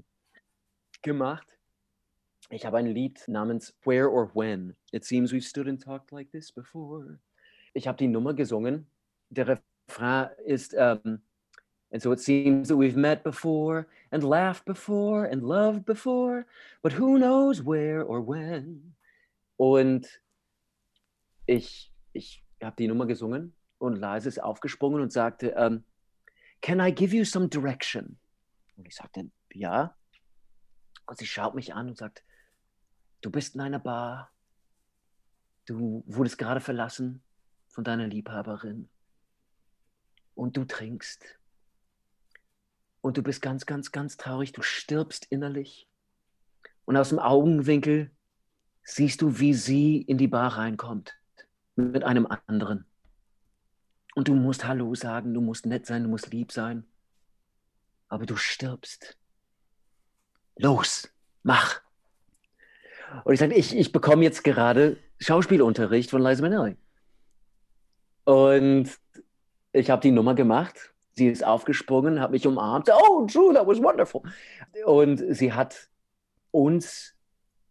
gemacht. 1.02 1.46
Ich 2.48 2.64
habe 2.64 2.78
ein 2.78 2.86
Lied 2.86 3.22
namens 3.26 3.76
Where 3.84 4.10
or 4.10 4.34
When. 4.34 4.74
It 4.90 5.04
seems 5.04 5.32
we've 5.32 5.46
stood 5.46 5.68
and 5.68 5.82
talked 5.82 6.12
like 6.12 6.30
this 6.30 6.50
before. 6.50 7.18
Ich 7.74 7.86
habe 7.86 7.98
die 7.98 8.08
Nummer 8.08 8.32
gesungen. 8.32 8.86
Der 9.28 9.60
Refrain 9.88 10.30
ist 10.44 10.74
ähm, 10.78 11.22
And 11.94 12.02
so 12.02 12.10
it 12.10 12.18
seems 12.18 12.66
that 12.66 12.76
we've 12.76 12.96
met 12.96 13.22
before 13.22 13.86
and 14.10 14.24
laughed 14.24 14.64
before 14.64 15.26
and 15.26 15.44
loved 15.44 15.84
before, 15.84 16.44
but 16.82 16.94
who 16.94 17.20
knows 17.20 17.62
where 17.62 18.02
or 18.02 18.20
when. 18.20 18.96
Und 19.56 20.08
ich, 21.46 21.92
ich 22.12 22.42
habe 22.60 22.74
die 22.76 22.88
Nummer 22.88 23.06
gesungen 23.06 23.54
und 23.78 23.94
Lise 23.94 24.28
ist 24.28 24.42
aufgesprungen 24.42 25.00
und 25.00 25.12
sagte, 25.12 25.54
ähm, 25.56 25.84
Can 26.62 26.80
I 26.80 26.90
give 26.90 27.14
you 27.14 27.24
some 27.24 27.48
direction? 27.48 28.18
Und 28.76 28.88
ich 28.88 28.96
sagte, 28.96 29.30
ja. 29.52 29.94
Und 31.06 31.16
sie 31.16 31.26
schaut 31.26 31.54
mich 31.54 31.74
an 31.74 31.90
und 31.90 31.96
sagt, 31.96 32.24
du 33.20 33.30
bist 33.30 33.54
in 33.54 33.60
einer 33.60 33.78
Bar, 33.78 34.32
du 35.66 36.02
wurdest 36.08 36.38
gerade 36.38 36.60
verlassen 36.60 37.22
von 37.68 37.84
deiner 37.84 38.08
Liebhaberin 38.08 38.88
und 40.34 40.56
du 40.56 40.64
trinkst 40.64 41.38
und 43.04 43.18
du 43.18 43.22
bist 43.22 43.42
ganz, 43.42 43.66
ganz, 43.66 43.92
ganz 43.92 44.16
traurig, 44.16 44.52
du 44.52 44.62
stirbst 44.62 45.26
innerlich. 45.28 45.86
Und 46.86 46.96
aus 46.96 47.10
dem 47.10 47.18
Augenwinkel 47.18 48.10
siehst 48.82 49.20
du, 49.20 49.38
wie 49.38 49.52
sie 49.52 50.00
in 50.00 50.16
die 50.16 50.26
Bar 50.26 50.56
reinkommt 50.56 51.14
mit 51.76 52.02
einem 52.02 52.26
anderen. 52.46 52.86
Und 54.14 54.28
du 54.28 54.34
musst 54.34 54.66
Hallo 54.66 54.94
sagen, 54.94 55.34
du 55.34 55.42
musst 55.42 55.66
nett 55.66 55.84
sein, 55.84 56.04
du 56.04 56.08
musst 56.08 56.32
lieb 56.32 56.50
sein. 56.50 56.86
Aber 58.08 58.24
du 58.24 58.36
stirbst. 58.36 59.18
Los, 60.56 61.12
mach. 61.42 61.82
Und 63.24 63.34
ich 63.34 63.40
sage, 63.40 63.54
ich, 63.54 63.76
ich 63.76 63.92
bekomme 63.92 64.24
jetzt 64.24 64.44
gerade 64.44 64.96
Schauspielunterricht 65.20 66.08
von 66.08 66.22
Liza 66.22 66.40
Minnelli. 66.40 66.78
Und 68.24 68.88
ich 69.72 69.90
habe 69.90 70.00
die 70.00 70.10
Nummer 70.10 70.34
gemacht 70.34 70.93
Sie 71.14 71.28
ist 71.28 71.44
aufgesprungen, 71.44 72.20
hat 72.20 72.32
mich 72.32 72.46
umarmt. 72.46 72.90
Oh, 72.92 73.26
Drew, 73.26 73.52
that 73.52 73.66
was 73.66 73.80
wonderful. 73.82 74.22
Und 74.84 75.22
sie 75.30 75.52
hat 75.52 75.88
uns 76.50 77.14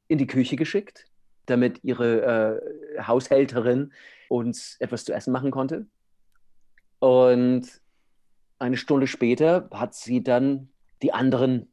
in 0.07 0.17
die 0.17 0.27
Küche 0.27 0.55
geschickt, 0.55 1.05
damit 1.45 1.83
ihre 1.83 2.61
äh, 2.97 3.01
Haushälterin 3.01 3.91
uns 4.29 4.77
etwas 4.79 5.03
zu 5.05 5.13
essen 5.13 5.33
machen 5.33 5.51
konnte. 5.51 5.87
Und 6.99 7.81
eine 8.59 8.77
Stunde 8.77 9.07
später 9.07 9.69
hat 9.73 9.93
sie 9.93 10.23
dann 10.23 10.69
die 11.01 11.11
anderen, 11.11 11.69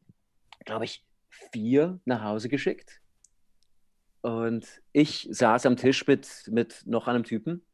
glaube 0.64 0.86
ich, 0.86 1.04
vier 1.52 2.00
nach 2.04 2.24
Hause 2.24 2.48
geschickt. 2.48 3.00
Und 4.22 4.66
ich 4.92 5.28
saß 5.30 5.66
am 5.66 5.76
Tisch 5.76 6.06
mit, 6.06 6.48
mit 6.50 6.82
noch 6.84 7.06
einem 7.06 7.22
Typen. 7.22 7.64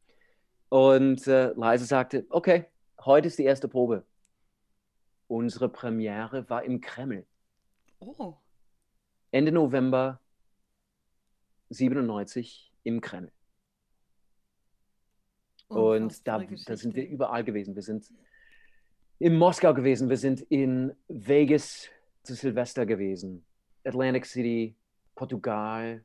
Und 0.69 1.25
äh, 1.27 1.47
Leise 1.55 1.85
sagte, 1.85 2.25
okay, 2.29 2.65
heute 3.07 3.27
ist 3.29 3.39
die 3.39 3.45
erste 3.45 3.67
Probe. 3.67 4.05
Unsere 5.27 5.69
Premiere 5.69 6.47
war 6.49 6.63
im 6.63 6.79
Kreml. 6.79 7.25
Oh. 7.99 8.35
Ende 9.31 9.51
November 9.51 10.19
97 11.69 12.71
im 12.83 13.01
Kreml. 13.01 13.31
Und 15.67 16.25
da, 16.27 16.39
da 16.39 16.77
sind 16.77 16.95
wir 16.95 17.07
überall 17.07 17.43
gewesen. 17.43 17.75
Wir 17.75 17.81
sind 17.81 18.09
in 19.19 19.35
Moskau 19.35 19.73
gewesen, 19.73 20.09
wir 20.09 20.17
sind 20.17 20.41
in 20.41 20.93
Vegas 21.07 21.89
zu 22.23 22.35
Silvester 22.35 22.85
gewesen, 22.85 23.43
Atlantic 23.83 24.25
City, 24.25 24.75
Portugal. 25.15 26.03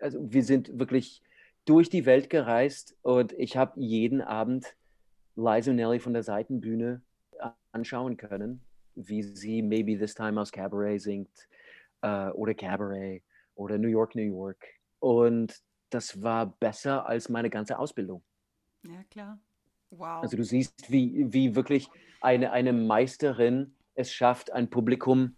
Also 0.00 0.20
wir 0.32 0.44
sind 0.44 0.78
wirklich 0.78 1.22
durch 1.64 1.88
die 1.88 2.04
Welt 2.04 2.30
gereist 2.30 2.96
und 3.02 3.32
ich 3.32 3.56
habe 3.56 3.80
jeden 3.80 4.20
Abend 4.20 4.76
Liza 5.36 5.70
Minnelli 5.70 6.00
von 6.00 6.12
der 6.12 6.22
Seitenbühne 6.22 7.02
anschauen 7.72 8.16
können, 8.16 8.60
wie 8.94 9.22
sie 9.22 9.62
Maybe 9.62 9.98
This 9.98 10.14
Time 10.14 10.40
aus 10.40 10.50
Cabaret 10.50 11.00
singt 11.00 11.48
äh, 12.02 12.28
oder 12.30 12.54
Cabaret 12.54 13.22
oder 13.54 13.78
New 13.78 13.88
York, 13.88 14.14
New 14.14 14.22
York. 14.22 14.64
Und 14.98 15.62
das 15.90 16.22
war 16.22 16.46
besser 16.46 17.06
als 17.06 17.28
meine 17.28 17.50
ganze 17.50 17.78
Ausbildung. 17.78 18.22
Ja, 18.84 19.02
klar. 19.10 19.38
Wow. 19.90 20.22
Also 20.22 20.36
du 20.36 20.44
siehst, 20.44 20.90
wie, 20.90 21.32
wie 21.32 21.54
wirklich 21.54 21.88
eine, 22.20 22.52
eine 22.52 22.72
Meisterin 22.72 23.74
es 23.94 24.12
schafft, 24.12 24.52
ein 24.52 24.68
Publikum 24.68 25.36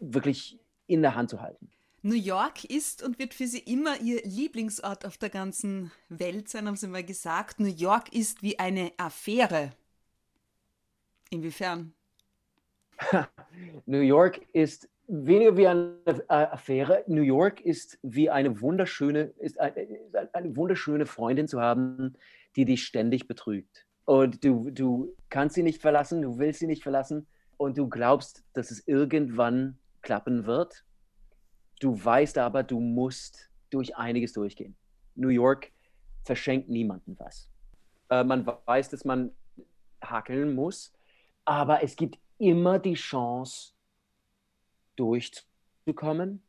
wirklich 0.00 0.58
in 0.86 1.02
der 1.02 1.14
Hand 1.14 1.30
zu 1.30 1.40
halten. 1.40 1.70
New 2.02 2.14
York 2.14 2.64
ist 2.64 3.02
und 3.02 3.18
wird 3.18 3.34
für 3.34 3.46
sie 3.46 3.58
immer 3.58 4.00
ihr 4.00 4.22
Lieblingsort 4.24 5.04
auf 5.04 5.18
der 5.18 5.28
ganzen 5.28 5.90
Welt 6.08 6.48
sein, 6.48 6.66
haben 6.66 6.76
sie 6.76 6.88
mal 6.88 7.04
gesagt. 7.04 7.60
New 7.60 7.66
York 7.68 8.12
ist 8.14 8.42
wie 8.42 8.58
eine 8.58 8.92
Affäre. 8.96 9.72
Inwiefern? 11.30 11.92
New 13.86 14.00
York 14.00 14.40
ist 14.52 14.88
weniger 15.08 15.56
wie 15.56 15.66
eine 15.66 15.96
Affäre. 16.28 17.04
New 17.06 17.22
York 17.22 17.60
ist 17.60 17.98
wie 18.02 18.30
eine 18.30 18.60
wunderschöne, 18.60 19.32
ist 19.38 19.58
ein- 19.60 19.74
ist 19.74 20.16
ein- 20.16 20.28
eine 20.32 20.56
wunderschöne 20.56 21.06
Freundin 21.06 21.48
zu 21.48 21.60
haben, 21.60 22.14
die 22.56 22.64
dich 22.64 22.84
ständig 22.84 23.26
betrügt. 23.28 23.86
Und 24.04 24.44
du, 24.44 24.70
du 24.70 25.14
kannst 25.28 25.54
sie 25.54 25.62
nicht 25.62 25.80
verlassen, 25.80 26.22
du 26.22 26.38
willst 26.38 26.60
sie 26.60 26.66
nicht 26.66 26.82
verlassen 26.82 27.26
und 27.58 27.76
du 27.78 27.88
glaubst, 27.88 28.42
dass 28.54 28.70
es 28.70 28.86
irgendwann 28.88 29.78
klappen 30.02 30.46
wird. 30.46 30.84
Du 31.80 32.02
weißt 32.02 32.38
aber, 32.38 32.62
du 32.62 32.78
musst 32.78 33.50
durch 33.70 33.96
einiges 33.96 34.32
durchgehen. 34.32 34.76
New 35.16 35.28
York 35.28 35.72
verschenkt 36.22 36.68
niemandem 36.68 37.18
was. 37.18 37.50
Äh, 38.08 38.22
man 38.22 38.46
weiß, 38.46 38.90
dass 38.90 39.04
man 39.04 39.32
hackeln 40.00 40.54
muss, 40.54 40.92
aber 41.44 41.82
es 41.82 41.96
gibt 41.96 42.18
immer 42.38 42.78
die 42.78 42.94
Chance, 42.94 43.72
durchzukommen. 44.96 46.42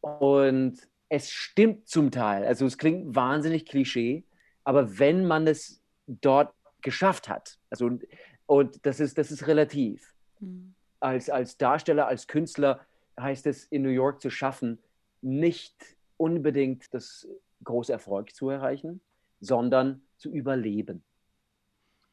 Und 0.00 0.88
es 1.08 1.30
stimmt 1.30 1.88
zum 1.88 2.10
Teil. 2.10 2.44
Also 2.44 2.66
es 2.66 2.78
klingt 2.78 3.14
wahnsinnig 3.14 3.66
Klischee, 3.66 4.24
aber 4.64 4.98
wenn 4.98 5.26
man 5.26 5.46
es 5.46 5.82
dort 6.06 6.54
geschafft 6.80 7.28
hat, 7.28 7.58
also 7.70 7.98
und 8.46 8.84
das 8.84 8.98
ist, 8.98 9.18
das 9.18 9.30
ist 9.30 9.46
relativ. 9.46 10.14
Hm. 10.38 10.74
Als, 11.00 11.30
als 11.30 11.56
Darsteller, 11.56 12.06
als 12.06 12.26
Künstler 12.26 12.86
heißt 13.18 13.46
es, 13.46 13.64
in 13.64 13.82
New 13.82 13.90
York 13.90 14.20
zu 14.20 14.30
schaffen, 14.30 14.78
nicht 15.20 15.96
unbedingt 16.16 16.92
das 16.94 17.28
große 17.64 17.92
Erfolg 17.92 18.34
zu 18.34 18.48
erreichen, 18.48 19.00
sondern 19.40 20.02
zu 20.16 20.30
überleben. 20.30 21.02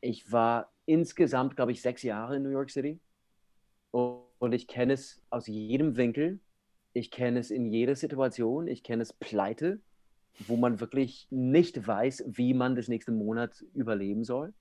Ich 0.02 0.32
war 0.32 0.72
insgesamt, 0.86 1.56
glaube 1.56 1.72
ich, 1.72 1.82
sechs 1.82 2.04
Jahre 2.04 2.38
in 2.38 2.44
New 2.44 2.50
York 2.50 2.70
City 2.72 3.00
und 3.92 4.54
ich 4.54 4.68
kenne 4.68 4.94
es 4.94 5.22
aus 5.30 5.48
jedem 5.48 5.98
Winkel. 5.98 6.40
Ich 6.94 7.12
kenne 7.12 7.40
es 7.40 7.52
in 7.52 7.66
jeder 7.66 7.96
Situation. 7.96 8.68
Ich 8.68 8.84
kenne 8.84 9.04
es 9.04 9.14
pleite, 9.14 9.80
wo 10.48 10.56
man 10.56 10.80
wirklich 10.80 11.28
nicht 11.30 11.86
weiß, 11.86 12.24
wie 12.28 12.54
man 12.54 12.76
das 12.76 12.88
nächste 12.88 13.12
Monat 13.12 13.64
überleben 13.74 14.24
soll. 14.24 14.54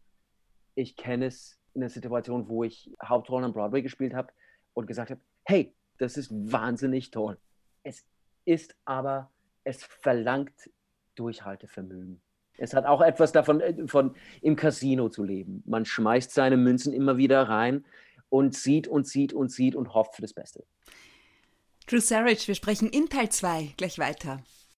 Ich 0.74 0.96
kenne 0.96 1.26
es 1.26 1.58
in 1.74 1.80
der 1.80 1.90
Situation, 1.90 2.48
wo 2.48 2.64
ich 2.64 2.90
Hauptrollen 3.02 3.44
am 3.44 3.52
Broadway 3.52 3.82
gespielt 3.82 4.14
habe 4.14 4.32
und 4.74 4.86
gesagt 4.86 5.10
habe, 5.10 5.20
hey, 5.44 5.74
das 5.98 6.16
ist 6.16 6.30
wahnsinnig 6.30 7.10
toll. 7.10 7.38
Es 7.82 8.04
ist 8.44 8.74
aber, 8.84 9.30
es 9.64 9.84
verlangt 9.84 10.70
Durchhaltevermögen. 11.14 12.20
Es 12.56 12.74
hat 12.74 12.86
auch 12.86 13.00
etwas 13.00 13.32
davon, 13.32 13.60
äh, 13.60 13.86
von 13.86 14.16
im 14.40 14.56
Casino 14.56 15.08
zu 15.08 15.22
leben. 15.22 15.62
Man 15.66 15.84
schmeißt 15.84 16.32
seine 16.32 16.56
Münzen 16.56 16.92
immer 16.92 17.16
wieder 17.16 17.48
rein 17.48 17.84
und 18.28 18.54
sieht 18.54 18.88
und 18.88 19.06
sieht 19.06 19.32
und 19.32 19.50
sieht 19.50 19.76
und 19.76 19.94
hofft 19.94 20.16
für 20.16 20.22
das 20.22 20.32
Beste. 20.32 20.64
Drew 21.86 22.00
Sarich, 22.00 22.48
wir 22.48 22.54
sprechen 22.54 22.90
in 22.90 23.08
Teil 23.08 23.30
2 23.30 23.74
gleich 23.76 23.98
weiter. 23.98 24.42